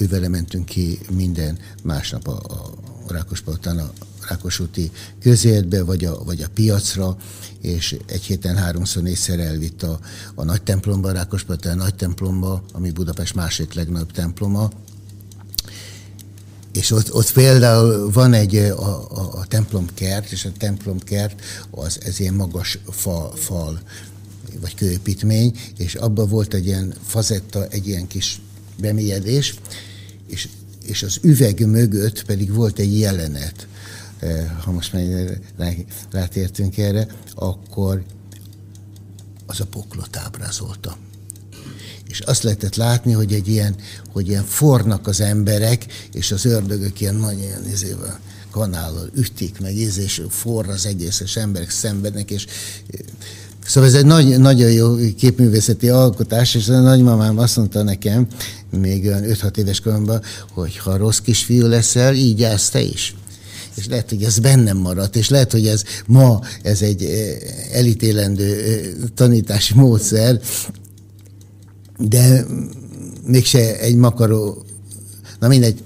ővele 0.01 0.29
mentünk 0.29 0.65
ki 0.65 0.99
minden 1.11 1.59
másnap 1.83 2.29
a, 2.29 2.41
a 3.07 3.13
Rákospalotán, 3.13 3.79
a 3.79 3.91
Rákosúti 4.29 4.91
közértbe, 5.21 5.83
vagy 5.83 6.05
a, 6.05 6.25
vagy 6.25 6.43
a 6.43 6.49
piacra, 6.55 7.17
és 7.61 7.97
egy 8.07 8.23
héten 8.23 8.57
háromszor, 8.57 9.03
négyszer 9.03 9.39
elvitt 9.39 9.83
a, 9.83 10.01
a 10.35 10.45
nagy 10.45 10.63
templomba, 10.63 11.09
a 11.09 11.13
Rákospalotán 11.13 11.77
nagy 11.77 11.95
templomba, 11.95 12.63
ami 12.73 12.91
Budapest 12.91 13.35
másik 13.35 13.75
legnagyobb 13.75 14.13
temploma, 14.13 14.71
és 16.73 16.91
ott, 16.91 17.15
ott 17.15 17.33
például 17.33 18.11
van 18.11 18.33
egy 18.33 18.57
a, 18.57 19.19
a, 19.19 19.39
a 19.39 19.47
templomkert, 19.47 20.31
és 20.31 20.45
a 20.45 20.53
templomkert 20.59 21.41
az 21.71 21.99
ez 22.03 22.21
ilyen 22.21 22.35
magas 22.35 22.79
fal, 22.91 23.33
fal 23.37 23.81
vagy 24.61 24.75
kőépítmény, 24.75 25.59
és 25.77 25.95
abban 25.95 26.29
volt 26.29 26.55
egy 26.55 26.67
ilyen 26.67 26.95
fazetta, 27.07 27.67
egy 27.67 27.89
ilyen 27.89 28.07
kis 28.07 28.41
bemélyedés, 28.79 29.55
és, 30.31 30.49
és 30.85 31.03
az 31.03 31.19
üveg 31.23 31.67
mögött 31.67 32.25
pedig 32.25 32.55
volt 32.55 32.79
egy 32.79 32.99
jelenet, 32.99 33.67
eh, 34.19 34.51
ha 34.61 34.71
most 34.73 34.93
már 34.93 35.39
rátértünk 36.11 36.79
erre, 36.79 37.07
akkor 37.35 38.03
az 39.47 39.61
a 39.61 39.67
poklot 39.67 40.17
ábrázolta. 40.17 40.97
És 42.09 42.21
azt 42.21 42.43
lehetett 42.43 42.75
látni, 42.75 43.13
hogy 43.13 43.33
egy 43.33 43.49
ilyen, 43.49 43.77
hogy 44.13 44.29
ilyen 44.29 44.45
fornak 44.45 45.07
az 45.07 45.21
emberek, 45.21 45.87
és 46.13 46.33
az 46.33 46.45
ördögök 46.45 47.01
ilyen 47.01 47.15
nagy 47.15 47.39
ilyen 47.39 47.69
izével, 47.69 48.21
kanállal 48.51 49.11
ütik 49.15 49.61
meg, 49.61 49.77
és 49.77 50.23
forr 50.29 50.69
az 50.69 50.87
egész, 50.87 51.21
és 51.21 51.37
emberek 51.37 51.71
szenvednek, 51.71 52.31
és 52.31 52.47
Szóval 53.65 53.89
ez 53.89 53.95
egy 53.95 54.07
nagy, 54.07 54.39
nagyon 54.39 54.71
jó 54.71 54.95
képművészeti 55.17 55.89
alkotás, 55.89 56.55
és 56.55 56.69
a 56.69 56.81
nagymamám 56.81 57.39
azt 57.39 57.57
mondta 57.57 57.83
nekem, 57.83 58.27
még 58.71 59.07
olyan 59.07 59.23
5-6 59.27 59.57
éves 59.57 59.81
koromban, 59.81 60.23
hogy 60.53 60.77
ha 60.77 60.97
rossz 60.97 61.19
kisfiú 61.19 61.67
leszel, 61.67 62.15
így 62.15 62.43
állsz 62.43 62.69
te 62.69 62.81
is. 62.81 63.15
És 63.75 63.87
lehet, 63.87 64.09
hogy 64.09 64.23
ez 64.23 64.39
bennem 64.39 64.77
maradt, 64.77 65.17
és 65.17 65.29
lehet, 65.29 65.53
hogy 65.53 65.67
ez 65.67 65.83
ma 66.07 66.41
ez 66.63 66.83
egy 66.83 67.05
eh, 67.05 67.37
elítélendő 67.73 68.61
eh, 68.61 68.81
tanítási 69.15 69.75
módszer, 69.75 70.41
de 71.99 72.45
mégse 73.27 73.79
egy 73.79 73.97
makaró, 73.97 74.65
na 75.39 75.49
mindegy, 75.49 75.83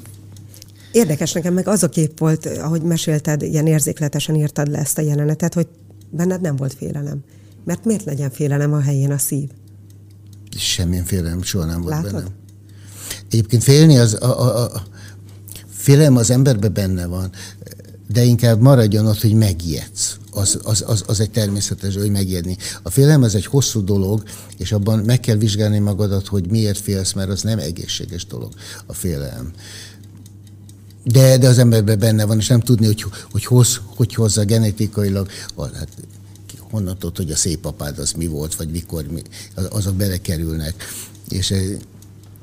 Érdekes 0.92 1.32
nekem 1.32 1.54
meg 1.54 1.68
az 1.68 1.82
a 1.82 1.88
kép 1.88 2.18
volt, 2.18 2.46
ahogy 2.46 2.82
mesélted, 2.82 3.42
ilyen 3.42 3.66
érzékletesen 3.66 4.34
írtad 4.34 4.68
le 4.68 4.78
ezt 4.78 4.98
a 4.98 5.02
jelenetet, 5.02 5.54
hogy 5.54 5.66
benned 6.10 6.40
nem 6.40 6.56
volt 6.56 6.74
félelem. 6.74 7.24
Mert 7.64 7.84
miért 7.84 8.04
legyen 8.04 8.30
félelem 8.30 8.72
a 8.72 8.80
helyén 8.80 9.10
a 9.10 9.18
szív? 9.18 9.48
Semmilyen 10.56 11.04
félelem 11.04 11.42
soha 11.42 11.64
nem 11.64 11.80
volt 11.80 11.94
Látod? 11.94 12.12
bennem. 12.12 12.32
Egyébként 13.30 13.62
félni 13.62 13.98
az, 13.98 14.14
a, 14.14 14.40
a, 14.40 14.74
a, 14.74 14.82
félelem 15.68 16.16
az 16.16 16.30
emberben 16.30 16.72
benne 16.72 17.06
van, 17.06 17.30
de 18.08 18.22
inkább 18.22 18.60
maradjon 18.60 19.06
ott, 19.06 19.20
hogy 19.20 19.34
megijedsz. 19.34 20.16
Az, 20.30 20.58
az, 20.62 20.84
az, 20.86 21.04
az 21.06 21.20
egy 21.20 21.30
természetes, 21.30 21.94
hogy 21.94 22.10
megijedni. 22.10 22.56
A 22.82 22.90
félelem 22.90 23.22
az 23.22 23.34
egy 23.34 23.46
hosszú 23.46 23.84
dolog, 23.84 24.22
és 24.58 24.72
abban 24.72 24.98
meg 24.98 25.20
kell 25.20 25.36
vizsgálni 25.36 25.78
magadat, 25.78 26.26
hogy 26.26 26.50
miért 26.50 26.78
félsz, 26.78 27.12
mert 27.12 27.28
az 27.28 27.42
nem 27.42 27.58
egészséges 27.58 28.26
dolog, 28.26 28.52
a 28.86 28.92
félelem. 28.92 29.52
De, 31.04 31.38
de 31.38 31.48
az 31.48 31.58
emberben 31.58 31.98
benne 31.98 32.24
van, 32.24 32.38
és 32.38 32.46
nem 32.46 32.60
tudni, 32.60 32.86
hogy 32.86 33.04
hogy, 33.30 33.44
hoz, 33.44 33.80
hogy 33.86 34.14
hozza 34.14 34.44
genetikailag, 34.44 35.28
hát 35.56 35.88
honnan 36.74 36.98
tudod, 36.98 37.16
hogy 37.16 37.30
a 37.30 37.36
szép 37.36 37.64
apád 37.64 37.98
az 37.98 38.12
mi 38.12 38.26
volt, 38.26 38.54
vagy 38.54 38.70
mikor, 38.70 39.04
mi, 39.06 39.22
azok 39.70 39.94
belekerülnek. 39.94 40.74
És 41.28 41.50
eh, 41.50 41.60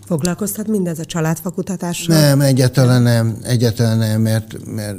Foglalkoztat 0.05 0.67
mindez 0.67 0.99
a 0.99 1.05
családfakutatással? 1.05 2.19
Nem, 2.19 2.41
egyáltalán 2.41 3.01
nem, 3.01 3.37
egyáltalán 3.43 3.97
nem, 3.97 4.21
mert, 4.21 4.65
mert, 4.65 4.97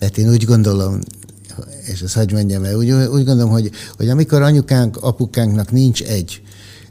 mert 0.00 0.18
én 0.18 0.30
úgy 0.30 0.44
gondolom, 0.44 0.98
és 1.84 2.00
ezt 2.00 2.14
hagyd 2.14 2.32
mondjam 2.32 2.64
el, 2.64 2.76
úgy, 2.76 2.90
úgy 2.90 3.24
gondolom, 3.24 3.50
hogy, 3.50 3.70
hogy 3.96 4.08
amikor 4.08 4.42
anyukánk, 4.42 4.96
apukánknak 4.96 5.70
nincs 5.70 6.02
egy, 6.02 6.42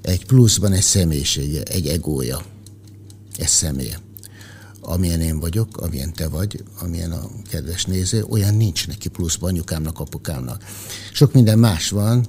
egy 0.01 0.25
pluszban 0.25 0.71
egy 0.71 0.81
személyisége, 0.81 1.63
egy 1.63 1.87
egója, 1.87 2.41
egy 3.37 3.47
személye 3.47 3.97
amilyen 4.81 5.21
én 5.21 5.39
vagyok, 5.39 5.77
amilyen 5.77 6.13
te 6.13 6.27
vagy, 6.27 6.63
amilyen 6.79 7.11
a 7.11 7.29
kedves 7.49 7.85
néző, 7.85 8.25
olyan 8.29 8.55
nincs 8.55 8.87
neki 8.87 9.09
pluszban 9.09 9.49
anyukámnak, 9.49 9.99
apukámnak. 9.99 10.63
Sok 11.13 11.33
minden 11.33 11.59
más 11.59 11.89
van, 11.89 12.25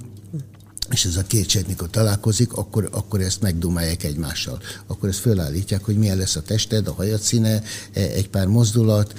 és 0.89 1.05
ez 1.05 1.15
a 1.15 1.23
két 1.23 1.49
sejt, 1.49 1.67
mikor 1.67 1.89
találkozik, 1.89 2.53
akkor, 2.53 2.89
akkor 2.91 3.21
ezt 3.21 3.41
megdumálják 3.41 4.03
egymással. 4.03 4.59
Akkor 4.87 5.09
ezt 5.09 5.19
fölállítják, 5.19 5.83
hogy 5.83 5.97
milyen 5.97 6.17
lesz 6.17 6.35
a 6.35 6.41
tested, 6.41 6.87
a 6.87 6.93
hajad 6.93 7.21
színe, 7.21 7.61
e, 7.93 8.01
egy 8.01 8.29
pár 8.29 8.47
mozdulat, 8.47 9.13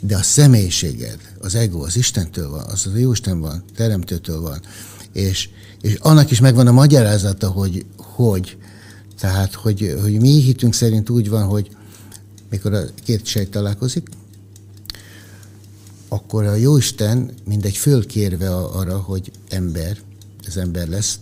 de 0.00 0.16
a 0.16 0.22
személyiséged, 0.22 1.18
az 1.38 1.54
ego, 1.54 1.84
az 1.84 1.96
Istentől 1.96 2.50
van, 2.50 2.64
az 2.64 2.86
az 2.86 3.00
Jóisten 3.00 3.40
van, 3.40 3.64
Teremtőtől 3.76 4.40
van, 4.40 4.60
és, 5.12 5.48
és 5.80 5.94
annak 5.94 6.30
is 6.30 6.40
megvan 6.40 6.66
a 6.66 6.72
magyarázata, 6.72 7.50
hogy 7.50 7.86
hogy. 7.96 8.56
Tehát, 9.18 9.54
hogy, 9.54 9.96
hogy 10.02 10.20
mi 10.20 10.40
hitünk 10.40 10.74
szerint 10.74 11.10
úgy 11.10 11.28
van, 11.28 11.44
hogy, 11.44 11.76
mikor 12.52 12.74
a 12.74 12.84
két 13.04 13.26
sejt 13.26 13.50
találkozik, 13.50 14.08
akkor 16.08 16.44
a 16.44 16.54
Jóisten 16.54 17.34
mindegy 17.44 17.76
fölkérve 17.76 18.54
arra, 18.56 18.98
hogy 18.98 19.30
ember, 19.48 19.98
ez 20.46 20.56
ember 20.56 20.88
lesz, 20.88 21.18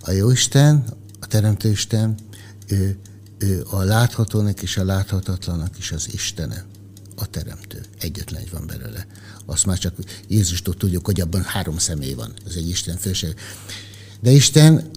a 0.00 0.10
Jóisten, 0.10 0.84
a 1.20 1.26
Teremtőisten, 1.26 2.14
ő, 2.66 2.98
ő 3.38 3.64
a 3.70 3.82
láthatónak 3.82 4.62
és 4.62 4.76
a 4.76 4.84
láthatatlanak 4.84 5.78
is 5.78 5.92
az 5.92 6.08
Istene. 6.12 6.64
a 7.18 7.26
teremtő. 7.26 7.80
Egyetlen 8.00 8.40
egy 8.40 8.50
van 8.50 8.66
belőle. 8.66 9.06
Azt 9.46 9.66
már 9.66 9.78
csak 9.78 9.94
Jézustól 10.28 10.74
tudjuk, 10.74 11.06
hogy 11.06 11.20
abban 11.20 11.42
három 11.42 11.78
személy 11.78 12.14
van. 12.14 12.32
Ez 12.46 12.54
egy 12.54 12.68
Isten 12.68 12.96
főség. 12.96 13.34
De 14.20 14.30
Isten 14.30 14.90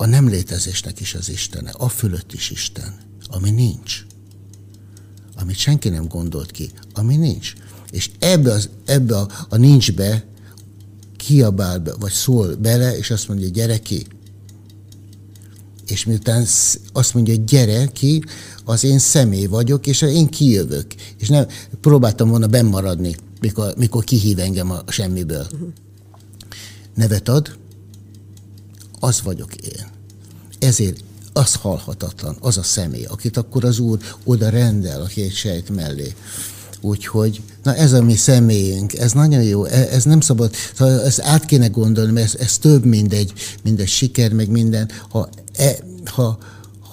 a 0.00 0.06
nem 0.06 0.28
létezésnek 0.28 1.00
is 1.00 1.14
az 1.14 1.28
Istene, 1.28 1.70
a 1.70 1.88
fölött 1.88 2.32
is 2.32 2.50
Isten, 2.50 2.94
ami 3.28 3.50
nincs. 3.50 4.04
Amit 5.36 5.56
senki 5.56 5.88
nem 5.88 6.06
gondolt 6.06 6.50
ki, 6.50 6.70
ami 6.92 7.16
nincs. 7.16 7.52
És 7.90 8.10
ebbe, 8.18 8.52
az, 8.52 8.68
ebbe 8.84 9.16
a, 9.16 9.28
a 9.48 9.56
nincsbe 9.56 10.24
kiabál 11.16 11.78
be, 11.78 11.92
vagy 11.98 12.12
szól 12.12 12.54
bele, 12.54 12.96
és 12.96 13.10
azt 13.10 13.28
mondja, 13.28 13.48
gyere 13.48 13.78
ki. 13.78 14.06
És 15.86 16.04
miután 16.04 16.46
azt 16.92 17.14
mondja, 17.14 17.34
gyere 17.34 17.86
ki, 17.86 18.24
az 18.64 18.84
én 18.84 18.98
személy 18.98 19.46
vagyok, 19.46 19.86
és 19.86 20.02
én 20.02 20.28
kijövök. 20.28 20.94
És 21.18 21.28
nem 21.28 21.46
próbáltam 21.80 22.28
volna 22.28 22.46
bemaradni, 22.46 23.16
mikor, 23.40 23.74
mikor 23.76 24.04
kihív 24.04 24.38
engem 24.38 24.70
a 24.70 24.82
semmiből. 24.88 25.46
Nevet 26.94 27.28
ad, 27.28 27.58
az 29.00 29.22
vagyok 29.22 29.54
én. 29.54 29.86
Ezért 30.58 31.00
az 31.32 31.54
halhatatlan, 31.54 32.36
az 32.40 32.58
a 32.58 32.62
személy, 32.62 33.04
akit 33.04 33.36
akkor 33.36 33.64
az 33.64 33.78
Úr 33.78 33.98
oda 34.24 34.48
rendel 34.48 35.00
a 35.00 35.06
két 35.06 35.34
sejt 35.34 35.70
mellé. 35.70 36.14
Úgyhogy, 36.80 37.42
na 37.62 37.74
ez 37.74 37.92
a 37.92 38.02
mi 38.02 38.16
személyünk, 38.16 38.98
ez 38.98 39.12
nagyon 39.12 39.42
jó, 39.42 39.64
e, 39.64 39.88
ez 39.90 40.04
nem 40.04 40.20
szabad, 40.20 40.54
ezt 40.78 41.20
át 41.20 41.44
kéne 41.44 41.66
gondolni, 41.66 42.12
mert 42.12 42.26
ez, 42.26 42.40
ez 42.40 42.58
több, 42.58 42.84
mint 42.84 43.12
egy, 43.12 43.32
mint 43.62 43.80
egy 43.80 43.88
siker, 43.88 44.32
meg 44.32 44.48
minden. 44.48 44.90
Ha, 45.08 45.28
e, 45.56 45.76
ha, 46.04 46.38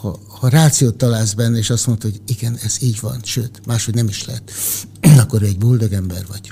ha, 0.02 0.20
ha 0.28 0.48
rációt 0.48 0.96
találsz 0.96 1.34
benne, 1.34 1.58
és 1.58 1.70
azt 1.70 1.88
mondod, 1.88 2.12
hogy 2.12 2.22
igen, 2.28 2.58
ez 2.64 2.76
így 2.82 3.00
van, 3.00 3.20
sőt, 3.24 3.62
máshogy 3.66 3.94
nem 3.94 4.08
is 4.08 4.26
lehet, 4.26 4.52
akkor 5.24 5.44
egy 5.44 5.58
boldog 5.58 5.94
ember 5.94 6.26
vagy. 6.28 6.52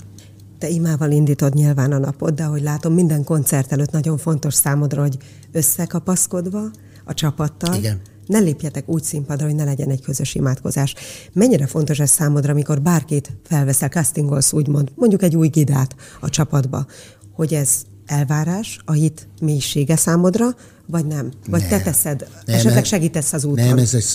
Te 0.57 0.69
imával 0.69 1.11
indítod 1.11 1.53
nyilván 1.53 1.91
a 1.91 1.97
napod, 1.97 2.33
de 2.33 2.43
ahogy 2.43 2.61
látom, 2.61 2.93
minden 2.93 3.23
koncert 3.23 3.71
előtt 3.71 3.91
nagyon 3.91 4.17
fontos 4.17 4.53
számodra, 4.53 5.01
hogy 5.01 5.17
összekapaszkodva 5.51 6.71
a 7.05 7.13
csapattal, 7.13 7.75
Igen 7.75 8.01
ne 8.27 8.39
lépjetek 8.39 8.89
úgy 8.89 9.03
színpadra, 9.03 9.45
hogy 9.45 9.55
ne 9.55 9.63
legyen 9.63 9.89
egy 9.89 10.01
közös 10.01 10.35
imádkozás. 10.35 10.95
Mennyire 11.33 11.67
fontos 11.67 11.99
ez 11.99 12.09
számodra, 12.09 12.51
amikor 12.51 12.81
bárkit 12.81 13.31
felveszel, 13.43 13.89
castingolsz 13.89 14.53
úgymond, 14.53 14.91
mondjuk 14.95 15.23
egy 15.23 15.35
új 15.35 15.47
gidát 15.47 15.95
a 16.19 16.29
csapatba, 16.29 16.85
hogy 17.31 17.53
ez 17.53 17.81
elvárás, 18.05 18.79
a 18.85 18.91
hit 18.91 19.27
mélysége 19.41 19.95
számodra, 19.95 20.55
vagy 20.87 21.05
nem? 21.05 21.31
Vagy 21.47 21.59
nem. 21.59 21.69
te 21.69 21.81
teszed, 21.81 22.27
nem, 22.45 22.55
esetleg 22.55 22.85
segítesz 22.85 23.33
az 23.33 23.45
úton? 23.45 23.65
Nem, 23.65 23.77
ez 23.77 23.93
egy, 23.93 24.05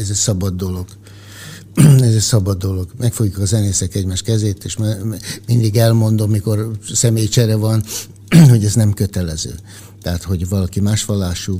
ez 0.00 0.08
egy 0.08 0.16
szabad 0.16 0.54
dolog. 0.56 0.86
ez 2.08 2.14
egy 2.14 2.20
szabad 2.20 2.58
dolog. 2.58 2.88
Megfogjuk 2.98 3.38
a 3.38 3.44
zenészek 3.44 3.94
egymás 3.94 4.22
kezét, 4.22 4.64
és 4.64 4.76
mindig 5.46 5.76
elmondom, 5.76 6.30
mikor 6.30 6.70
személycsere 6.92 7.56
van, 7.56 7.82
hogy 8.50 8.64
ez 8.64 8.74
nem 8.74 8.92
kötelező. 8.92 9.54
Tehát, 10.02 10.22
hogy 10.22 10.48
valaki 10.48 10.80
más 10.80 11.04
vallású, 11.04 11.58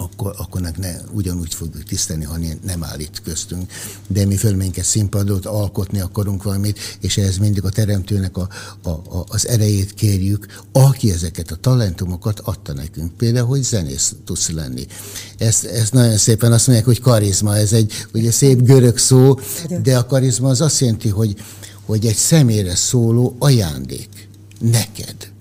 akkor, 0.00 0.34
akkor 0.38 0.60
ne 0.60 0.96
ugyanúgy 1.12 1.54
fogjuk 1.54 1.82
tisztelni, 1.82 2.24
ha 2.24 2.36
nem 2.64 2.84
áll 2.84 2.98
itt 2.98 3.22
köztünk. 3.22 3.72
De 4.06 4.26
mi 4.26 4.36
fölményeket 4.36 4.84
színpadot, 4.84 5.46
alkotni 5.46 6.00
akarunk 6.00 6.42
valamit, 6.42 6.78
és 7.00 7.16
ehhez 7.16 7.38
mindig 7.38 7.64
a 7.64 7.68
teremtőnek 7.68 8.36
a, 8.36 8.48
a, 8.82 8.88
a, 8.88 9.24
az 9.28 9.48
erejét 9.48 9.94
kérjük, 9.94 10.46
aki 10.72 11.12
ezeket 11.12 11.50
a 11.50 11.56
talentumokat 11.56 12.40
adta 12.40 12.72
nekünk. 12.72 13.12
Például, 13.16 13.46
hogy 13.46 13.62
zenész 13.62 14.14
tudsz 14.24 14.50
lenni. 14.50 14.86
Ezt, 15.38 15.64
ezt 15.64 15.92
nagyon 15.92 16.16
szépen 16.16 16.52
azt 16.52 16.66
mondják, 16.66 16.88
hogy 16.88 17.00
karizma, 17.00 17.56
ez 17.56 17.72
egy 17.72 18.06
ugye 18.14 18.30
szép 18.30 18.62
görög 18.62 18.98
szó, 18.98 19.38
de 19.82 19.98
a 19.98 20.06
karizma 20.06 20.48
az 20.48 20.60
azt 20.60 20.80
jelenti, 20.80 21.08
hogy, 21.08 21.36
hogy 21.84 22.06
egy 22.06 22.16
személyre 22.16 22.74
szóló 22.74 23.36
ajándék 23.38 24.28
neked 24.60 25.36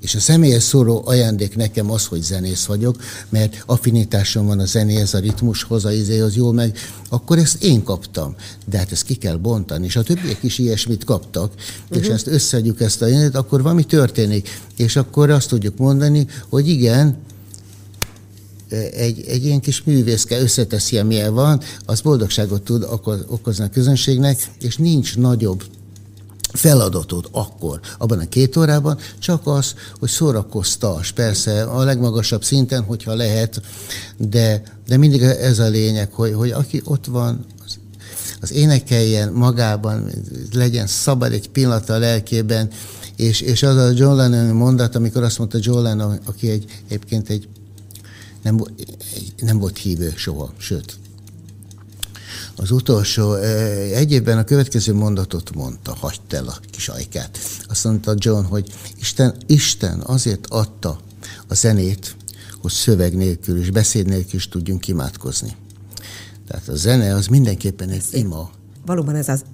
és 0.00 0.14
a 0.14 0.20
személyes 0.20 0.62
szóló 0.62 1.02
ajándék 1.04 1.56
nekem 1.56 1.90
az, 1.90 2.06
hogy 2.06 2.22
zenész 2.22 2.64
vagyok, 2.64 2.96
mert 3.28 3.62
affinitásom 3.66 4.46
van 4.46 4.58
a 4.58 4.64
zenéhez, 4.64 5.14
a 5.14 5.18
ritmushoz, 5.18 5.84
a 5.84 5.92
izéhoz 5.92 6.36
jól 6.36 6.52
meg, 6.52 6.78
akkor 7.08 7.38
ezt 7.38 7.62
én 7.62 7.82
kaptam. 7.82 8.34
De 8.66 8.78
hát 8.78 8.92
ezt 8.92 9.02
ki 9.02 9.14
kell 9.14 9.36
bontani, 9.36 9.86
és 9.86 9.96
a 9.96 10.02
többiek 10.02 10.42
is 10.42 10.58
ilyesmit 10.58 11.04
kaptak, 11.04 11.52
uh-huh. 11.54 12.02
és 12.02 12.08
ezt 12.08 12.26
összeadjuk 12.26 12.80
ezt 12.80 13.02
a 13.02 13.06
jelentet, 13.06 13.34
akkor 13.36 13.62
valami 13.62 13.84
történik. 13.84 14.48
És 14.76 14.96
akkor 14.96 15.30
azt 15.30 15.48
tudjuk 15.48 15.76
mondani, 15.76 16.26
hogy 16.48 16.68
igen, 16.68 17.16
egy, 18.92 19.24
egy 19.26 19.44
ilyen 19.44 19.60
kis 19.60 19.82
művészke 19.82 20.40
összeteszi, 20.40 20.98
amilyen 20.98 21.34
van, 21.34 21.60
az 21.86 22.00
boldogságot 22.00 22.62
tud 22.62 22.86
okozni 23.28 23.64
a 23.64 23.68
közönségnek, 23.68 24.48
és 24.60 24.76
nincs 24.76 25.16
nagyobb 25.16 25.64
feladatod 26.52 27.28
akkor, 27.30 27.80
abban 27.98 28.18
a 28.18 28.28
két 28.28 28.56
órában, 28.56 28.98
csak 29.18 29.46
az, 29.46 29.74
hogy 29.98 30.08
szórakoztas, 30.08 31.12
persze 31.12 31.62
a 31.62 31.82
legmagasabb 31.84 32.44
szinten, 32.44 32.82
hogyha 32.82 33.14
lehet, 33.14 33.62
de, 34.16 34.62
de 34.86 34.96
mindig 34.96 35.22
ez 35.22 35.58
a 35.58 35.68
lényeg, 35.68 36.12
hogy, 36.12 36.32
hogy 36.32 36.50
aki 36.50 36.82
ott 36.84 37.06
van, 37.06 37.44
az, 37.64 37.78
az 38.40 38.52
énekeljen 38.52 39.32
magában, 39.32 40.10
legyen 40.52 40.86
szabad 40.86 41.32
egy 41.32 41.50
pillanat 41.50 41.90
a 41.90 41.98
lelkében, 41.98 42.70
és, 43.16 43.40
és 43.40 43.62
az 43.62 43.76
a 43.76 43.90
John 43.90 44.16
Lennon 44.16 44.56
mondat, 44.56 44.94
amikor 44.94 45.22
azt 45.22 45.38
mondta 45.38 45.58
John 45.60 45.82
Lennon, 45.82 46.18
aki 46.24 46.50
egy, 46.50 46.64
egyébként 46.86 47.28
egy 47.28 47.48
nem, 48.42 48.64
nem 49.40 49.58
volt 49.58 49.78
hívő 49.78 50.12
soha, 50.16 50.52
sőt, 50.58 50.98
az 52.60 52.70
utolsó, 52.70 53.34
egy 53.94 54.12
évben 54.12 54.38
a 54.38 54.44
következő 54.44 54.94
mondatot 54.94 55.54
mondta, 55.54 55.94
hagyd 55.94 56.32
el 56.32 56.46
a 56.46 56.58
kis 56.70 56.88
ajkát. 56.88 57.38
Azt 57.68 57.84
mondta 57.84 58.14
John, 58.16 58.44
hogy 58.44 58.72
Isten, 58.98 59.34
Isten 59.46 60.00
azért 60.00 60.46
adta 60.46 61.00
a 61.48 61.54
zenét, 61.54 62.16
hogy 62.60 62.70
szöveg 62.70 63.16
nélkül 63.16 63.60
és 63.60 63.70
beszéd 63.70 64.06
nélkül 64.06 64.34
is 64.34 64.48
tudjunk 64.48 64.88
imádkozni. 64.88 65.56
Tehát 66.46 66.68
a 66.68 66.76
zene 66.76 67.14
az 67.14 67.26
mindenképpen 67.26 67.88
egy 67.88 68.04
ima. 68.12 68.50
Valóban 68.86 69.14
ez 69.14 69.28
az 69.28 69.44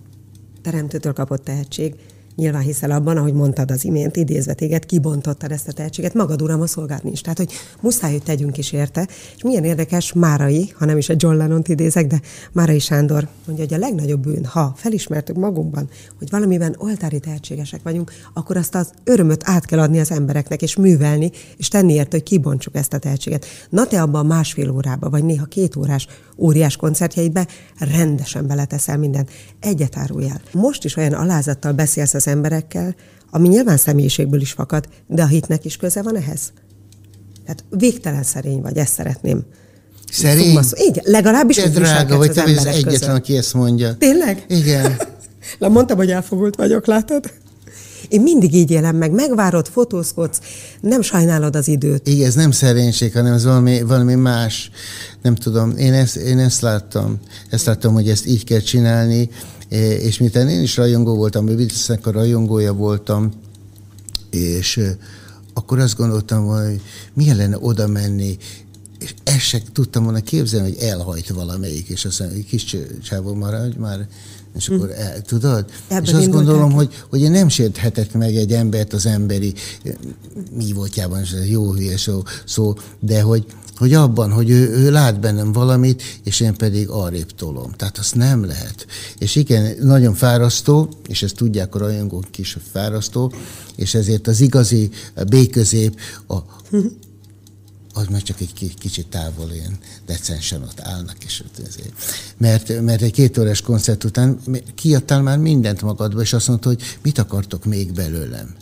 teremtőtől 0.62 1.12
kapott 1.12 1.44
tehetség, 1.44 1.94
nyilván 2.36 2.62
hiszel 2.62 2.90
abban, 2.90 3.16
ahogy 3.16 3.32
mondtad 3.32 3.70
az 3.70 3.84
imént, 3.84 4.16
idézve 4.16 4.54
téged, 4.54 4.86
kibontottad 4.86 5.52
ezt 5.52 5.68
a 5.68 5.72
tehetséget, 5.72 6.14
magad 6.14 6.42
uram 6.42 6.60
a 6.60 6.66
szolgád 6.66 7.04
nincs. 7.04 7.22
Tehát, 7.22 7.38
hogy 7.38 7.52
muszáj, 7.80 8.10
hogy 8.10 8.22
tegyünk 8.22 8.58
is 8.58 8.72
érte. 8.72 9.08
És 9.36 9.42
milyen 9.42 9.64
érdekes, 9.64 10.12
Márai, 10.12 10.72
ha 10.78 10.84
nem 10.84 10.98
is 10.98 11.08
a 11.08 11.14
John 11.16 11.36
lennon 11.36 11.62
idézek, 11.66 12.06
de 12.06 12.20
Márai 12.52 12.78
Sándor 12.78 13.28
mondja, 13.46 13.64
hogy 13.64 13.74
a 13.74 13.78
legnagyobb 13.78 14.20
bűn, 14.20 14.44
ha 14.44 14.72
felismertük 14.76 15.36
magunkban, 15.36 15.88
hogy 16.18 16.30
valamiben 16.30 16.74
oltári 16.78 17.20
tehetségesek 17.20 17.82
vagyunk, 17.82 18.12
akkor 18.34 18.56
azt 18.56 18.74
az 18.74 18.90
örömöt 19.04 19.42
át 19.44 19.64
kell 19.64 19.78
adni 19.78 20.00
az 20.00 20.10
embereknek, 20.10 20.62
és 20.62 20.76
művelni, 20.76 21.30
és 21.56 21.68
tenni 21.68 21.92
érte, 21.92 22.16
hogy 22.16 22.22
kibontsuk 22.22 22.74
ezt 22.74 22.92
a 22.92 22.98
tehetséget. 22.98 23.46
Na 23.70 23.86
te 23.86 24.02
abban 24.02 24.26
másfél 24.26 24.70
órába, 24.70 25.10
vagy 25.10 25.24
néha 25.24 25.44
két 25.44 25.76
órás 25.76 26.06
óriás 26.36 26.76
koncertjeidbe 26.76 27.46
rendesen 27.78 28.46
beleteszel 28.46 28.98
mindent. 28.98 29.30
Egyet 29.60 29.96
árulj 29.96 30.28
el. 30.28 30.40
Most 30.52 30.84
is 30.84 30.96
olyan 30.96 31.12
alázattal 31.12 31.72
beszélsz 31.72 32.14
az 32.14 32.25
emberekkel, 32.26 32.94
ami 33.30 33.48
nyilván 33.48 33.76
személyiségből 33.76 34.40
is 34.40 34.52
fakad, 34.52 34.88
de 35.06 35.22
a 35.22 35.26
hitnek 35.26 35.64
is 35.64 35.76
köze 35.76 36.02
van 36.02 36.16
ehhez? 36.16 36.52
Tehát 37.44 37.64
végtelen 37.70 38.22
szerény 38.22 38.60
vagy, 38.60 38.76
ezt 38.76 38.92
szeretném. 38.92 39.44
Szerény? 40.12 40.46
Szumasz. 40.46 40.72
Igen, 40.74 41.04
legalábbis 41.06 41.58
úgy 41.58 41.70
drága, 41.70 42.16
vagy 42.16 42.32
te 42.32 42.42
vagy 42.42 42.56
az 42.56 42.66
egyetlen, 42.66 42.92
között. 42.92 43.08
aki 43.08 43.36
ezt 43.36 43.54
mondja. 43.54 43.96
Tényleg? 43.96 44.44
Igen. 44.48 44.96
Le 45.58 45.68
mondtam, 45.68 45.96
hogy 45.96 46.10
elfogult 46.10 46.56
vagyok, 46.56 46.86
látod? 46.86 47.30
Én 48.08 48.20
mindig 48.20 48.54
így 48.54 48.70
élem 48.70 48.96
meg, 48.96 49.10
megvárod, 49.10 49.68
fotózkodsz, 49.68 50.40
nem 50.80 51.02
sajnálod 51.02 51.56
az 51.56 51.68
időt. 51.68 52.08
Igen, 52.08 52.26
ez 52.26 52.34
nem 52.34 52.50
szerénység, 52.50 53.12
hanem 53.12 53.32
ez 53.32 53.44
valami, 53.44 53.82
valami 53.82 54.14
más. 54.14 54.70
Nem 55.22 55.34
tudom, 55.34 55.76
én 55.76 55.92
ezt, 55.92 56.16
én 56.16 56.38
ezt 56.38 56.60
láttam. 56.60 57.18
Ezt 57.50 57.66
láttam, 57.66 57.92
hogy 57.92 58.08
ezt 58.08 58.26
így 58.26 58.44
kell 58.44 58.60
csinálni, 58.60 59.30
és 59.68 60.18
miután 60.18 60.48
én 60.48 60.62
is 60.62 60.76
rajongó 60.76 61.16
voltam, 61.16 61.46
Beatlesnek 61.46 62.06
a 62.06 62.10
rajongója 62.10 62.72
voltam, 62.72 63.32
és 64.30 64.80
akkor 65.54 65.78
azt 65.78 65.96
gondoltam, 65.96 66.46
hogy 66.46 66.80
milyen 67.14 67.36
lenne 67.36 67.58
oda 67.60 67.86
menni, 67.86 68.36
és 68.98 69.14
ezt 69.24 69.40
sem 69.40 69.60
tudtam 69.72 70.04
volna 70.04 70.20
képzelni, 70.20 70.72
hogy 70.72 70.82
elhajt 70.82 71.28
valamelyik, 71.28 71.88
és 71.88 72.04
azt 72.04 72.18
mondja, 72.18 72.36
hogy 72.36 72.46
kis 72.46 72.76
csávó 73.02 73.34
maradj 73.34 73.78
már, 73.78 74.08
és 74.56 74.68
akkor 74.68 74.88
hm. 74.88 75.00
el, 75.00 75.22
tudod? 75.22 75.64
Ebben 75.88 76.04
és 76.04 76.12
azt 76.12 76.30
gondolom, 76.30 76.72
hogy, 76.72 76.94
hogy 77.10 77.20
én 77.20 77.30
nem 77.30 77.48
sérthetek 77.48 78.12
meg 78.12 78.36
egy 78.36 78.52
embert 78.52 78.92
az 78.92 79.06
emberi 79.06 79.54
mi 80.56 80.72
voltjában, 80.72 81.24
jó 81.48 81.72
hülye 81.72 81.96
szó, 81.96 82.22
szó 82.44 82.74
de 83.00 83.20
hogy, 83.22 83.46
hogy 83.76 83.94
abban, 83.94 84.32
hogy 84.32 84.50
ő, 84.50 84.68
ő 84.70 84.90
lát 84.90 85.20
bennem 85.20 85.52
valamit, 85.52 86.02
és 86.24 86.40
én 86.40 86.54
pedig 86.54 86.88
arrébb 86.88 87.30
tolom. 87.30 87.72
Tehát 87.72 87.98
azt 87.98 88.14
nem 88.14 88.44
lehet. 88.44 88.86
És 89.18 89.36
igen, 89.36 89.76
nagyon 89.80 90.14
fárasztó, 90.14 90.88
és 91.08 91.22
ezt 91.22 91.34
tudják 91.34 91.74
a 91.74 91.78
rajongók 91.78 92.38
is, 92.38 92.52
hogy 92.52 92.62
fárasztó, 92.72 93.32
és 93.76 93.94
ezért 93.94 94.26
az 94.26 94.40
igazi 94.40 94.90
béközép 95.28 96.00
a, 96.26 96.36
az 97.96 98.06
már 98.10 98.22
csak 98.22 98.40
egy 98.40 98.74
kicsit 98.78 99.06
távol 99.06 99.50
ilyen 99.52 99.78
decensen 100.06 100.62
ott 100.62 100.80
állnak, 100.80 101.24
és 101.24 101.40
ott 101.40 101.66
ezért. 101.66 101.92
Mert, 102.36 102.80
mert 102.80 103.02
egy 103.02 103.12
két 103.12 103.38
órás 103.38 103.60
koncert 103.60 104.04
után 104.04 104.40
kiadtál 104.74 105.22
már 105.22 105.38
mindent 105.38 105.82
magadba, 105.82 106.20
és 106.20 106.32
azt 106.32 106.48
mondta, 106.48 106.68
hogy 106.68 106.82
mit 107.02 107.18
akartok 107.18 107.64
még 107.64 107.92
belőlem. 107.92 108.54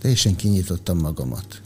Teljesen 0.00 0.36
kinyitottam 0.36 0.98
magamat. 0.98 1.60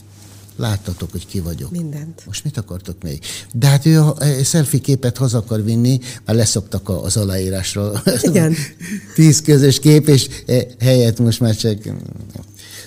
Láttatok, 0.55 1.11
hogy 1.11 1.25
ki 1.27 1.39
vagyok. 1.39 1.71
Mindent. 1.71 2.21
Most 2.25 2.43
mit 2.43 2.57
akartok 2.57 3.03
még? 3.03 3.19
De 3.53 3.67
hát 3.67 3.85
ő 3.85 4.01
a 4.01 4.15
selfie 4.43 4.79
képet 4.79 5.17
haza 5.17 5.37
akar 5.37 5.63
vinni, 5.63 5.99
már 6.25 6.35
leszoktak 6.35 6.89
az 6.89 7.17
aláírásra. 7.17 8.01
Igen. 8.21 8.55
Tíz 9.15 9.41
közös 9.41 9.79
kép, 9.79 10.07
és 10.07 10.27
e, 10.45 10.67
helyett 10.79 11.19
most 11.19 11.39
már 11.39 11.55
csak... 11.55 11.77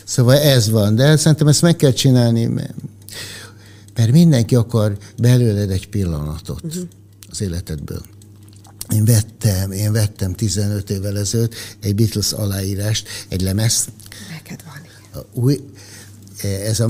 Szóval 0.04 0.38
ez 0.38 0.70
van, 0.70 0.94
de 0.94 1.16
szerintem 1.16 1.48
ezt 1.48 1.62
meg 1.62 1.76
kell 1.76 1.92
csinálni, 1.92 2.44
mert, 2.44 2.74
mert 4.00 4.12
mindenki 4.12 4.54
akar 4.54 4.96
belőled 5.18 5.70
egy 5.70 5.88
pillanatot 5.88 6.64
uh-huh. 6.64 6.82
az 7.30 7.40
életedből. 7.40 8.02
Én 8.94 9.04
vettem, 9.04 9.72
én 9.72 9.92
vettem 9.92 10.34
15 10.34 10.90
évvel 10.90 11.18
ezelőtt 11.18 11.54
egy 11.80 11.94
Beatles 11.94 12.32
aláírást, 12.32 13.08
egy 13.28 13.40
lemezt. 13.40 13.88
Neked 14.30 14.60
van. 14.64 15.24
Új, 15.32 15.60
ez 16.42 16.80
a 16.80 16.88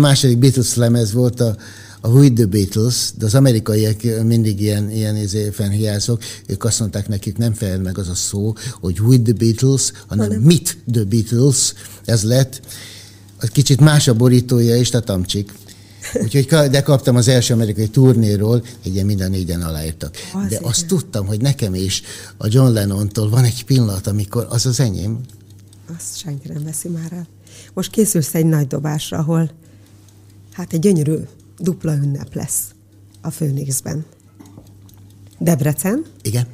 második 0.00 0.38
Beatles 0.38 0.74
lemez 0.74 1.12
volt 1.12 1.40
a, 1.40 1.56
a 2.00 2.08
With 2.08 2.34
the 2.34 2.46
Beatles, 2.46 3.10
de 3.18 3.24
az 3.24 3.34
amerikaiak 3.34 4.02
mindig 4.24 4.60
ilyen, 4.60 4.90
ilyen 4.90 5.16
izé 5.16 5.50
fennhiázok, 5.50 6.22
ők 6.46 6.64
azt 6.64 6.80
mondták 6.80 7.08
nekik, 7.08 7.36
nem 7.36 7.52
fel 7.52 7.78
meg 7.78 7.98
az 7.98 8.08
a 8.08 8.14
szó, 8.14 8.52
hogy 8.80 9.00
With 9.00 9.22
the 9.22 9.32
Beatles, 9.32 9.92
hanem 10.06 10.26
hanem. 10.26 10.42
Meet 10.42 10.76
the 10.92 11.04
Beatles, 11.04 11.72
ez 12.04 12.22
lett. 12.22 12.60
Az 13.40 13.48
kicsit 13.48 13.80
más 13.80 14.08
a 14.08 14.14
borítója 14.14 14.76
is, 14.76 14.90
tehát 14.90 15.10
amcsik. 15.10 15.52
Úgyhogy 16.22 16.46
de 16.46 16.82
kaptam 16.82 17.16
az 17.16 17.28
első 17.28 17.54
amerikai 17.54 17.88
turnéról, 17.88 18.64
ilyen 18.82 19.06
minden 19.06 19.30
négyen 19.30 19.62
aláírtak. 19.62 20.16
Az 20.32 20.48
de 20.48 20.58
azt 20.62 20.86
tudtam, 20.86 21.26
hogy 21.26 21.40
nekem 21.40 21.74
is 21.74 22.02
a 22.36 22.46
John 22.50 22.72
Lennontól 22.72 23.28
van 23.28 23.44
egy 23.44 23.64
pillanat, 23.64 24.06
amikor 24.06 24.46
az 24.50 24.66
az 24.66 24.80
enyém. 24.80 25.20
Azt 25.96 26.18
senki 26.18 26.48
nem 26.48 26.64
veszi 26.64 26.88
már 26.88 27.12
el. 27.12 27.26
Most 27.74 27.90
készülsz 27.90 28.34
egy 28.34 28.46
nagy 28.46 28.66
dobásra, 28.66 29.18
ahol 29.18 29.50
hát 30.52 30.72
egy 30.72 30.80
gyönyörű 30.80 31.16
dupla 31.58 31.94
ünnep 31.94 32.34
lesz 32.34 32.60
a 33.20 33.30
Főnixben. 33.30 34.04
Debrecen. 35.38 36.04
Igen. 36.22 36.46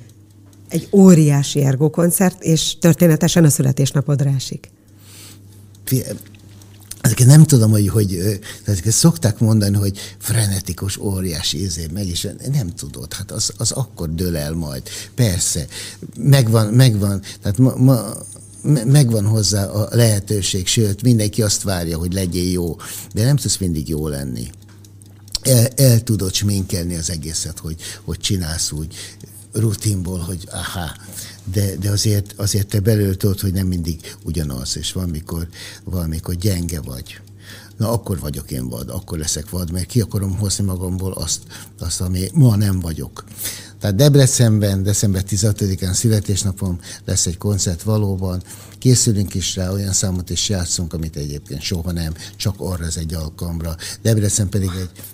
Egy 0.69 0.89
óriási 0.93 1.63
Ergo 1.63 1.91
koncert, 1.91 2.43
és 2.43 2.79
történetesen 2.79 3.45
a 3.45 3.51
születésnapodra 3.51 4.31
esik. 4.31 4.71
Ezeket 7.05 7.27
nem 7.27 7.45
tudom, 7.45 7.71
hogy, 7.71 7.89
hogy 7.89 8.41
ezeket 8.65 8.93
szokták 8.93 9.39
mondani, 9.39 9.77
hogy 9.77 9.99
frenetikus, 10.19 10.97
óriási 10.97 11.63
izé, 11.63 11.87
meg 11.93 12.07
is 12.07 12.27
nem 12.53 12.75
tudod, 12.75 13.13
hát 13.13 13.31
az, 13.31 13.53
az 13.57 13.71
akkor 13.71 14.15
dől 14.15 14.37
el 14.37 14.53
majd. 14.53 14.83
Persze, 15.15 15.67
megvan, 16.17 16.67
megvan, 16.67 17.23
tehát 17.43 17.59
ma, 17.59 17.75
ma 17.77 18.13
megvan 18.85 19.25
hozzá 19.25 19.67
a 19.67 19.89
lehetőség, 19.91 20.67
sőt, 20.67 21.03
mindenki 21.03 21.43
azt 21.43 21.63
várja, 21.63 21.99
hogy 21.99 22.13
legyél 22.13 22.51
jó, 22.51 22.77
de 23.13 23.25
nem 23.25 23.37
tudsz 23.37 23.57
mindig 23.57 23.89
jó 23.89 24.09
lenni. 24.09 24.51
El, 25.43 25.67
el 25.67 26.03
tudod 26.03 26.33
sminkelni 26.35 26.97
az 26.97 27.11
egészet, 27.11 27.59
hogy, 27.59 27.77
hogy 28.05 28.19
csinálsz 28.19 28.71
úgy 28.71 28.95
rutinból, 29.53 30.19
hogy 30.19 30.49
aha, 30.51 30.91
de, 31.45 31.77
de 31.77 31.91
azért, 31.91 32.35
azért 32.37 32.67
te 32.67 32.81
belőle 32.81 33.15
tudod, 33.15 33.41
hogy 33.41 33.53
nem 33.53 33.67
mindig 33.67 34.17
ugyanaz, 34.25 34.77
és 34.77 34.93
valamikor, 34.93 35.49
valamikor 35.85 36.35
gyenge 36.35 36.81
vagy. 36.81 37.21
Na 37.77 37.91
akkor 37.91 38.19
vagyok 38.19 38.51
én 38.51 38.69
vad, 38.69 38.89
akkor 38.89 39.19
leszek 39.19 39.51
vad, 39.51 39.71
mert 39.71 39.87
ki 39.87 40.01
akarom 40.01 40.37
hozni 40.39 40.65
magamból 40.65 41.13
azt, 41.13 41.41
azt 41.79 42.01
ami 42.01 42.29
ma 42.35 42.57
nem 42.57 42.81
vagyok. 42.81 43.25
Tehát 43.85 43.99
Debrecenben, 43.99 44.83
december 44.83 45.23
15-án 45.31 45.93
születésnapom 45.93 46.79
lesz 47.05 47.27
egy 47.27 47.39
koncert 47.39 47.83
valóban. 47.83 48.43
Készülünk 48.79 49.35
is 49.35 49.57
rá, 49.57 49.71
olyan 49.71 49.93
számot 49.93 50.31
is 50.31 50.49
játszunk, 50.49 50.93
amit 50.93 51.17
egyébként 51.17 51.61
soha 51.61 51.93
nem, 51.93 52.15
csak 52.37 52.55
arra 52.59 52.85
az 52.85 52.97
egy 52.97 53.15
alkalomra. 53.15 53.77
Debrecen 54.03 54.49
pedig 54.49 54.71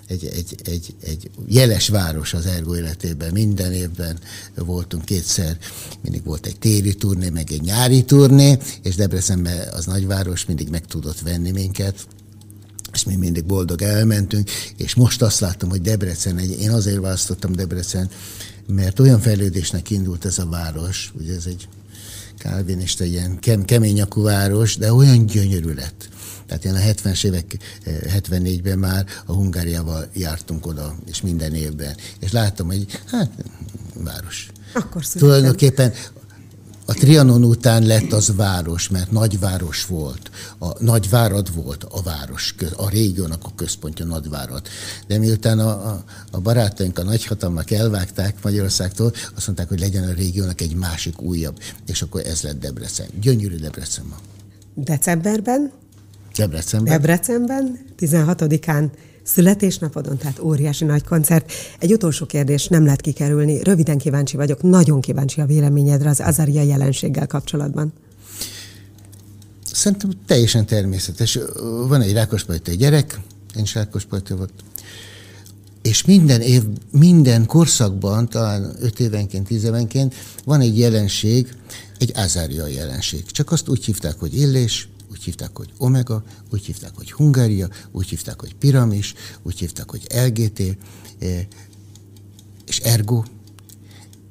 egy, 0.06 0.24
egy, 0.24 0.30
egy, 0.34 0.54
egy, 0.64 0.94
egy 1.02 1.30
jeles 1.46 1.88
város 1.88 2.34
az 2.34 2.46
Ergo 2.46 2.76
életében. 2.76 3.32
Minden 3.32 3.72
évben 3.72 4.18
voltunk 4.54 5.04
kétszer, 5.04 5.58
mindig 6.02 6.24
volt 6.24 6.46
egy 6.46 6.58
téli 6.58 6.94
turné, 6.94 7.28
meg 7.28 7.52
egy 7.52 7.62
nyári 7.62 8.04
turné, 8.04 8.58
és 8.82 8.94
Debrecenben 8.94 9.68
az 9.72 9.84
nagyváros 9.86 10.46
mindig 10.46 10.68
meg 10.68 10.86
tudott 10.86 11.20
venni 11.20 11.50
minket 11.50 12.06
és 12.92 13.04
mi 13.04 13.16
mindig 13.16 13.44
boldog 13.44 13.82
elmentünk, 13.82 14.50
és 14.76 14.94
most 14.94 15.22
azt 15.22 15.40
látom, 15.40 15.70
hogy 15.70 15.82
Debrecen, 15.82 16.38
egy, 16.38 16.60
én 16.60 16.70
azért 16.70 17.00
választottam 17.00 17.52
Debrecen, 17.52 18.10
mert 18.66 18.98
olyan 18.98 19.20
fejlődésnek 19.20 19.90
indult 19.90 20.24
ez 20.24 20.38
a 20.38 20.46
város, 20.46 21.12
ugye 21.18 21.34
ez 21.34 21.46
egy 21.46 21.68
kálvinista, 22.38 23.04
ilyen 23.04 23.38
kem, 23.38 23.64
keményakú 23.64 24.22
város, 24.22 24.76
de 24.76 24.92
olyan 24.92 25.26
gyönyörű 25.26 25.74
lett. 25.74 26.08
Tehát 26.46 26.64
én 26.64 26.74
a 26.74 26.78
70-es 26.78 27.24
évek, 27.24 27.58
74-ben 27.86 28.78
már 28.78 29.06
a 29.26 29.32
Hungáriával 29.32 30.08
jártunk 30.12 30.66
oda, 30.66 30.96
és 31.06 31.20
minden 31.20 31.54
évben. 31.54 31.96
És 32.18 32.32
láttam, 32.32 32.66
hogy 32.66 32.86
hát, 33.06 33.30
város. 33.94 34.50
Akkor 34.72 35.04
születtem. 35.04 35.28
Tulajdonképpen 35.28 35.92
a 36.90 36.94
Trianon 36.94 37.44
után 37.44 37.86
lett 37.86 38.12
az 38.12 38.36
város, 38.36 38.88
mert 38.88 39.10
nagyváros 39.10 39.86
volt. 39.86 40.30
A 40.58 40.82
nagyvárad 40.82 41.54
volt 41.54 41.84
a 41.84 42.02
város, 42.02 42.54
a 42.76 42.88
régiónak 42.88 43.44
a 43.44 43.52
központja 43.54 44.04
nagyvárad. 44.04 44.62
De 45.06 45.18
miután 45.18 45.58
a, 45.58 45.68
a, 45.68 46.04
a 46.30 46.40
barátaink, 46.40 46.98
a 46.98 47.02
nagyhatalmak 47.02 47.70
elvágták 47.70 48.34
Magyarországtól, 48.42 49.12
azt 49.36 49.46
mondták, 49.46 49.68
hogy 49.68 49.80
legyen 49.80 50.04
a 50.08 50.12
régiónak 50.12 50.60
egy 50.60 50.74
másik 50.74 51.22
újabb. 51.22 51.58
És 51.86 52.02
akkor 52.02 52.22
ez 52.26 52.42
lett 52.42 52.60
Debrecen. 52.60 53.06
Gyönyörű 53.20 53.56
Debrecen 53.56 54.04
ma. 54.08 54.16
Decemberben? 54.74 55.70
Debrecenben. 56.36 56.92
Debrecenben, 56.92 57.78
16-án 57.98 58.88
születésnapodon, 59.32 60.16
tehát 60.16 60.38
óriási 60.38 60.84
nagy 60.84 61.04
koncert. 61.04 61.52
Egy 61.78 61.92
utolsó 61.92 62.26
kérdés 62.26 62.68
nem 62.68 62.84
lehet 62.84 63.00
kikerülni. 63.00 63.62
Röviden 63.62 63.98
kíváncsi 63.98 64.36
vagyok, 64.36 64.62
nagyon 64.62 65.00
kíváncsi 65.00 65.40
a 65.40 65.46
véleményedre 65.46 66.08
az 66.08 66.20
Azaria 66.20 66.62
jelenséggel 66.62 67.26
kapcsolatban. 67.26 67.92
Szerintem 69.72 70.10
teljesen 70.26 70.66
természetes. 70.66 71.38
Van 71.88 72.00
egy 72.00 72.12
rákospajtai 72.12 72.76
gyerek, 72.76 73.20
én 73.56 73.62
is 73.62 73.74
rákospajtai 73.74 74.36
volt, 74.36 74.52
és 75.82 76.04
minden 76.04 76.40
év, 76.40 76.62
minden 76.90 77.46
korszakban, 77.46 78.28
talán 78.28 78.76
öt 78.80 79.00
évenként, 79.00 79.46
tíz 79.46 79.64
évenként 79.64 80.14
van 80.44 80.60
egy 80.60 80.78
jelenség, 80.78 81.48
egy 81.98 82.12
azária 82.14 82.66
jelenség. 82.66 83.24
Csak 83.26 83.52
azt 83.52 83.68
úgy 83.68 83.84
hívták, 83.84 84.18
hogy 84.18 84.36
illés, 84.36 84.88
úgy 85.10 85.22
hívták, 85.22 85.56
hogy 85.56 85.72
Omega, 85.76 86.22
úgy 86.50 86.64
hívták, 86.64 86.92
hogy 86.94 87.12
Hungária, 87.12 87.68
úgy 87.90 88.08
hívták, 88.08 88.40
hogy 88.40 88.54
Piramis, 88.54 89.14
úgy 89.42 89.58
hívták, 89.58 89.90
hogy 89.90 90.06
LGT, 90.26 90.60
eh, 91.18 91.46
és 92.66 92.78
Ergo. 92.78 93.22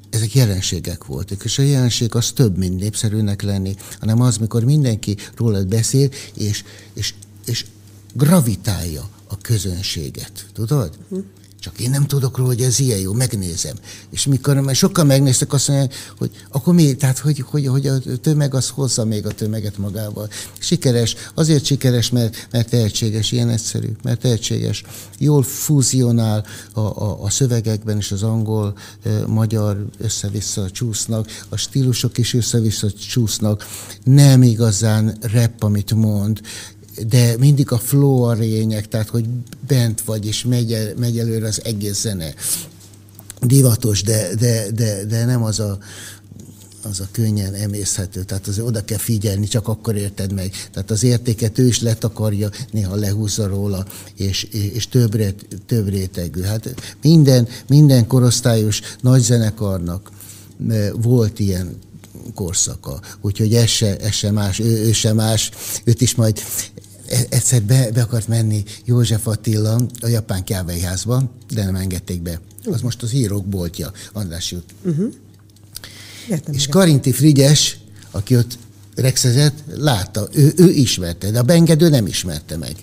Ezek 0.10 0.34
jelenségek 0.34 1.06
voltak, 1.06 1.44
és 1.44 1.60
a 1.60 1.62
jelenség 1.62 2.16
az 2.16 2.32
több, 2.32 2.58
mint 2.58 2.80
népszerűnek 2.80 3.42
lenni, 3.42 3.76
hanem 4.00 4.22
az, 4.22 4.38
mikor 4.38 4.64
mindenki 4.64 5.18
rólad 5.36 5.68
beszél, 5.68 6.10
és, 6.34 6.64
és, 6.94 7.14
és 7.46 7.66
gravitálja 8.14 9.10
a 9.28 9.38
közönséget. 9.38 10.46
Tudod? 10.54 10.98
Uh-huh. 11.10 11.26
Csak 11.60 11.80
én 11.80 11.90
nem 11.90 12.06
tudok 12.06 12.38
róla, 12.38 12.50
hogy 12.50 12.62
ez 12.62 12.80
ilyen 12.80 13.00
jó, 13.00 13.14
megnézem. 13.14 13.76
És 14.10 14.26
mikor 14.26 14.56
mert 14.56 14.78
sokan 14.78 15.06
megnéztek, 15.06 15.54
azt 15.54 15.68
mondják, 15.68 15.94
hogy 16.18 16.32
akkor 16.50 16.74
mi, 16.74 16.94
tehát 16.94 17.18
hogy, 17.18 17.44
hogy, 17.48 17.68
hogy 17.68 17.88
a 17.88 18.00
tömeg 18.22 18.54
az 18.54 18.70
hozza 18.70 19.06
még 19.06 19.26
a 19.26 19.32
tömeget 19.32 19.78
magával. 19.78 20.30
Sikeres, 20.60 21.16
azért 21.34 21.66
sikeres, 21.66 22.10
mert, 22.10 22.48
mert 22.52 22.70
tehetséges, 22.70 23.32
ilyen 23.32 23.50
egyszerű, 23.50 23.90
mert 24.04 24.20
tehetséges. 24.20 24.84
Jól 25.18 25.44
fúzionál 25.44 26.46
a, 26.74 26.80
a, 26.80 27.24
a 27.24 27.30
szövegekben 27.30 27.98
is 27.98 28.12
az 28.12 28.24
angol, 28.24 28.78
e, 29.04 29.28
magyar 29.28 29.86
össze-vissza 29.98 30.70
csúsznak, 30.72 31.44
a 31.50 31.58
stílusok 31.58 32.18
is 32.18 32.34
össze-vissza 32.34 32.92
csúsznak, 32.92 33.68
nem 34.04 34.44
igazán 34.44 35.18
rep, 35.22 35.64
amit 35.64 35.94
mond, 35.94 36.42
de 37.08 37.38
mindig 37.38 37.72
a 37.72 37.78
flow 37.78 38.22
a 38.22 38.34
lényeg, 38.34 38.88
tehát 38.88 39.08
hogy 39.08 39.26
bent 39.68 40.02
vagy, 40.02 40.26
és 40.26 40.44
megy, 40.44 40.74
el, 40.74 40.94
megy 40.98 41.20
előre 41.20 41.48
az 41.48 41.62
egész 41.64 42.02
zene. 42.02 42.34
Divatos, 43.42 44.04
de, 44.04 44.36
de, 44.36 44.72
de, 44.72 45.06
de 45.06 45.26
nem 45.26 45.44
az 45.44 45.60
a, 45.60 45.78
az 46.84 47.00
a 47.00 47.08
könnyen 47.12 47.54
emészhető, 47.54 48.24
tehát 48.24 48.48
azért 48.48 48.68
oda 48.68 48.86
kell 48.86 48.98
figyelni, 48.98 49.48
csak 49.48 49.68
akkor 49.68 49.96
érted 49.96 50.34
meg. 50.34 50.52
Tehát 50.72 50.92
az 50.92 51.04
értéket 51.04 51.60
ő 51.60 51.68
is 51.68 51.82
letakarja, 51.82 52.50
néha 52.72 52.96
lehúzza 52.96 53.48
róla, 53.48 53.86
és, 54.16 54.44
és 54.74 54.88
több, 54.88 55.16
rét, 55.16 55.48
több 55.66 55.90
rétegű. 55.90 56.42
Hát 56.42 56.74
minden, 57.02 57.48
minden 57.68 58.08
korosztályos 58.08 58.82
nagy 59.02 59.22
zenekarnak 59.22 60.12
volt 61.02 61.40
ilyen 61.40 61.78
korszaka. 62.34 63.00
Úgyhogy 63.22 63.56
ez 63.56 63.70
se, 63.70 63.98
ez 63.98 64.14
se 64.14 64.32
más, 64.32 64.60
ő, 64.60 64.86
ő 64.86 64.92
se 64.92 65.14
más, 65.14 65.52
őt 65.84 66.02
is 66.02 66.16
majd 66.16 66.42
egyszer 67.30 67.62
be, 67.64 67.92
be 67.92 68.02
akart 68.02 68.28
menni 68.28 68.64
József 68.86 69.28
Attila 69.28 69.82
a 70.00 70.08
japán 70.08 70.44
kávéházba, 70.44 71.32
de 71.54 71.66
nem 71.66 71.76
engedték 71.76 72.22
be. 72.22 72.42
Az 72.66 72.82
most 72.82 73.04
az 73.04 73.14
írók 73.14 73.46
boltja, 73.46 73.92
András 74.14 74.52
jut. 74.52 74.74
Uh-huh. 74.84 75.14
Értem, 76.30 76.54
és 76.54 76.68
Karinti 76.68 77.12
Frigyes, 77.12 77.78
aki 78.12 78.38
ott 78.38 78.58
rexezett, 78.96 79.64
látta, 79.76 80.28
ő, 80.32 80.54
ő 80.56 80.70
ismerte, 80.70 81.32
de 81.32 81.40
a 81.40 81.44
beengedő 81.44 81.90
nem 81.90 82.08
ismerte 82.08 82.58
meg. 82.58 82.76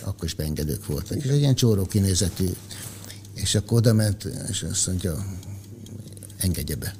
Akkor 0.00 0.24
is 0.24 0.34
beengedők 0.34 0.86
voltak. 0.86 1.16
És 1.16 1.24
egy 1.24 1.38
ilyen 1.38 1.54
csóró 1.54 1.86
kinézetű. 1.86 2.48
És 3.34 3.54
akkor 3.54 3.78
oda 3.78 3.92
ment, 3.92 4.28
és 4.50 4.62
azt 4.70 4.86
mondja, 4.86 5.26
engedje 6.36 6.76
be. 6.76 6.94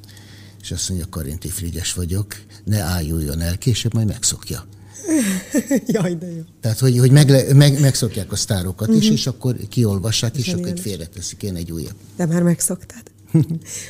És 0.63 0.71
azt 0.71 0.89
mondja, 0.89 1.09
Karinti 1.09 1.49
Frigyes 1.49 1.93
vagyok, 1.93 2.35
ne 2.65 2.81
ájuljon 2.81 3.41
el, 3.41 3.59
később 3.59 3.95
majd 3.95 4.07
megszokja. 4.07 4.67
Jaj, 5.87 6.15
de 6.15 6.27
jó. 6.27 6.43
Tehát, 6.61 6.79
hogy, 6.79 6.99
hogy 6.99 7.11
meg, 7.11 7.55
meg, 7.57 7.81
megszokják 7.81 8.33
a 8.33 8.37
sztárokat 8.37 8.89
uh-huh. 8.89 9.03
is, 9.03 9.05
mhm. 9.05 9.15
és 9.15 9.27
akkor 9.27 9.57
kiolvassák, 9.69 10.37
és 10.37 10.53
akkor 10.53 10.73
félreteszik 10.81 11.43
én 11.43 11.57
egy 11.57 11.73
újabb. 11.73 11.95
De 12.17 12.27
már 12.27 12.43
megszoktad. 12.43 13.03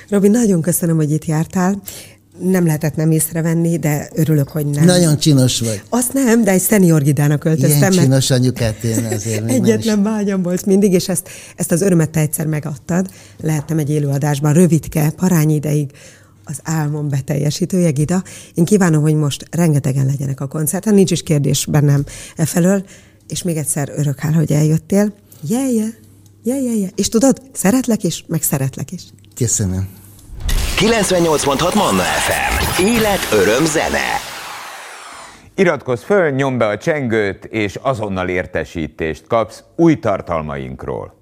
Robi, 0.09 0.29
nagyon 0.29 0.61
köszönöm, 0.61 0.97
hogy 0.97 1.11
itt 1.11 1.25
jártál. 1.25 1.83
Nem 2.39 2.67
lehetett 2.67 2.95
nem 2.95 3.11
észrevenni, 3.11 3.79
de 3.79 4.09
örülök, 4.15 4.49
hogy 4.49 4.67
nem. 4.67 4.85
Nagyon 4.85 5.19
csinos 5.19 5.61
vagy. 5.61 5.83
Azt 5.89 6.13
nem, 6.13 6.45
de 6.45 6.51
egy 6.51 6.61
szenior 6.61 7.03
gidának 7.03 7.41
költöztem. 7.41 7.93
Ilyen 7.93 8.05
csinos 8.05 8.31
anyukát 8.31 8.85
én 8.85 9.05
azért 9.05 9.51
Egyetlen 9.51 10.03
vágyam 10.03 10.43
volt 10.43 10.67
mindig, 10.67 10.93
és 10.93 11.09
ezt, 11.09 11.29
ezt 11.57 11.73
az 11.73 11.81
örömet 11.81 12.11
te 12.11 12.21
egyszer 12.21 12.47
megadtad. 12.47 13.11
Lehettem 13.41 13.79
egy 13.79 13.91
élőadásban, 13.91 14.53
rövidke, 14.53 15.11
parányi 15.11 15.55
ideig 15.55 15.91
az 16.53 16.61
álmom 16.65 17.09
beteljesítője, 17.09 17.91
Gida. 17.91 18.23
Én 18.55 18.65
kívánom, 18.65 19.03
hogy 19.03 19.15
most 19.15 19.47
rengetegen 19.51 20.07
legyenek 20.07 20.41
a 20.41 20.47
koncerten, 20.47 20.95
nincs 20.95 21.11
is 21.11 21.23
kérdés 21.23 21.67
bennem 21.67 22.05
e 22.37 22.47
felől, 22.47 22.85
és 23.29 23.43
még 23.43 23.57
egyszer 23.57 23.93
örök 23.97 24.19
hál, 24.19 24.33
hogy 24.33 24.53
eljöttél. 24.53 25.13
Jeje, 25.49 25.89
jeje, 26.43 26.89
És 26.95 27.09
tudod, 27.09 27.43
szeretlek 27.53 28.03
is, 28.03 28.25
meg 28.29 28.43
szeretlek 28.43 28.93
is. 28.93 29.03
Köszönöm. 29.35 29.89
98.6 30.77 31.75
Manna 31.75 32.03
FM. 32.03 32.83
Élet, 32.83 33.21
öröm, 33.33 33.65
zene. 33.65 34.21
Iratkozz 35.55 36.03
föl, 36.03 36.31
nyomd 36.31 36.59
be 36.59 36.67
a 36.67 36.79
csengőt, 36.79 37.45
és 37.45 37.79
azonnal 37.83 38.29
értesítést 38.29 39.27
kapsz 39.27 39.63
új 39.77 39.99
tartalmainkról. 39.99 41.22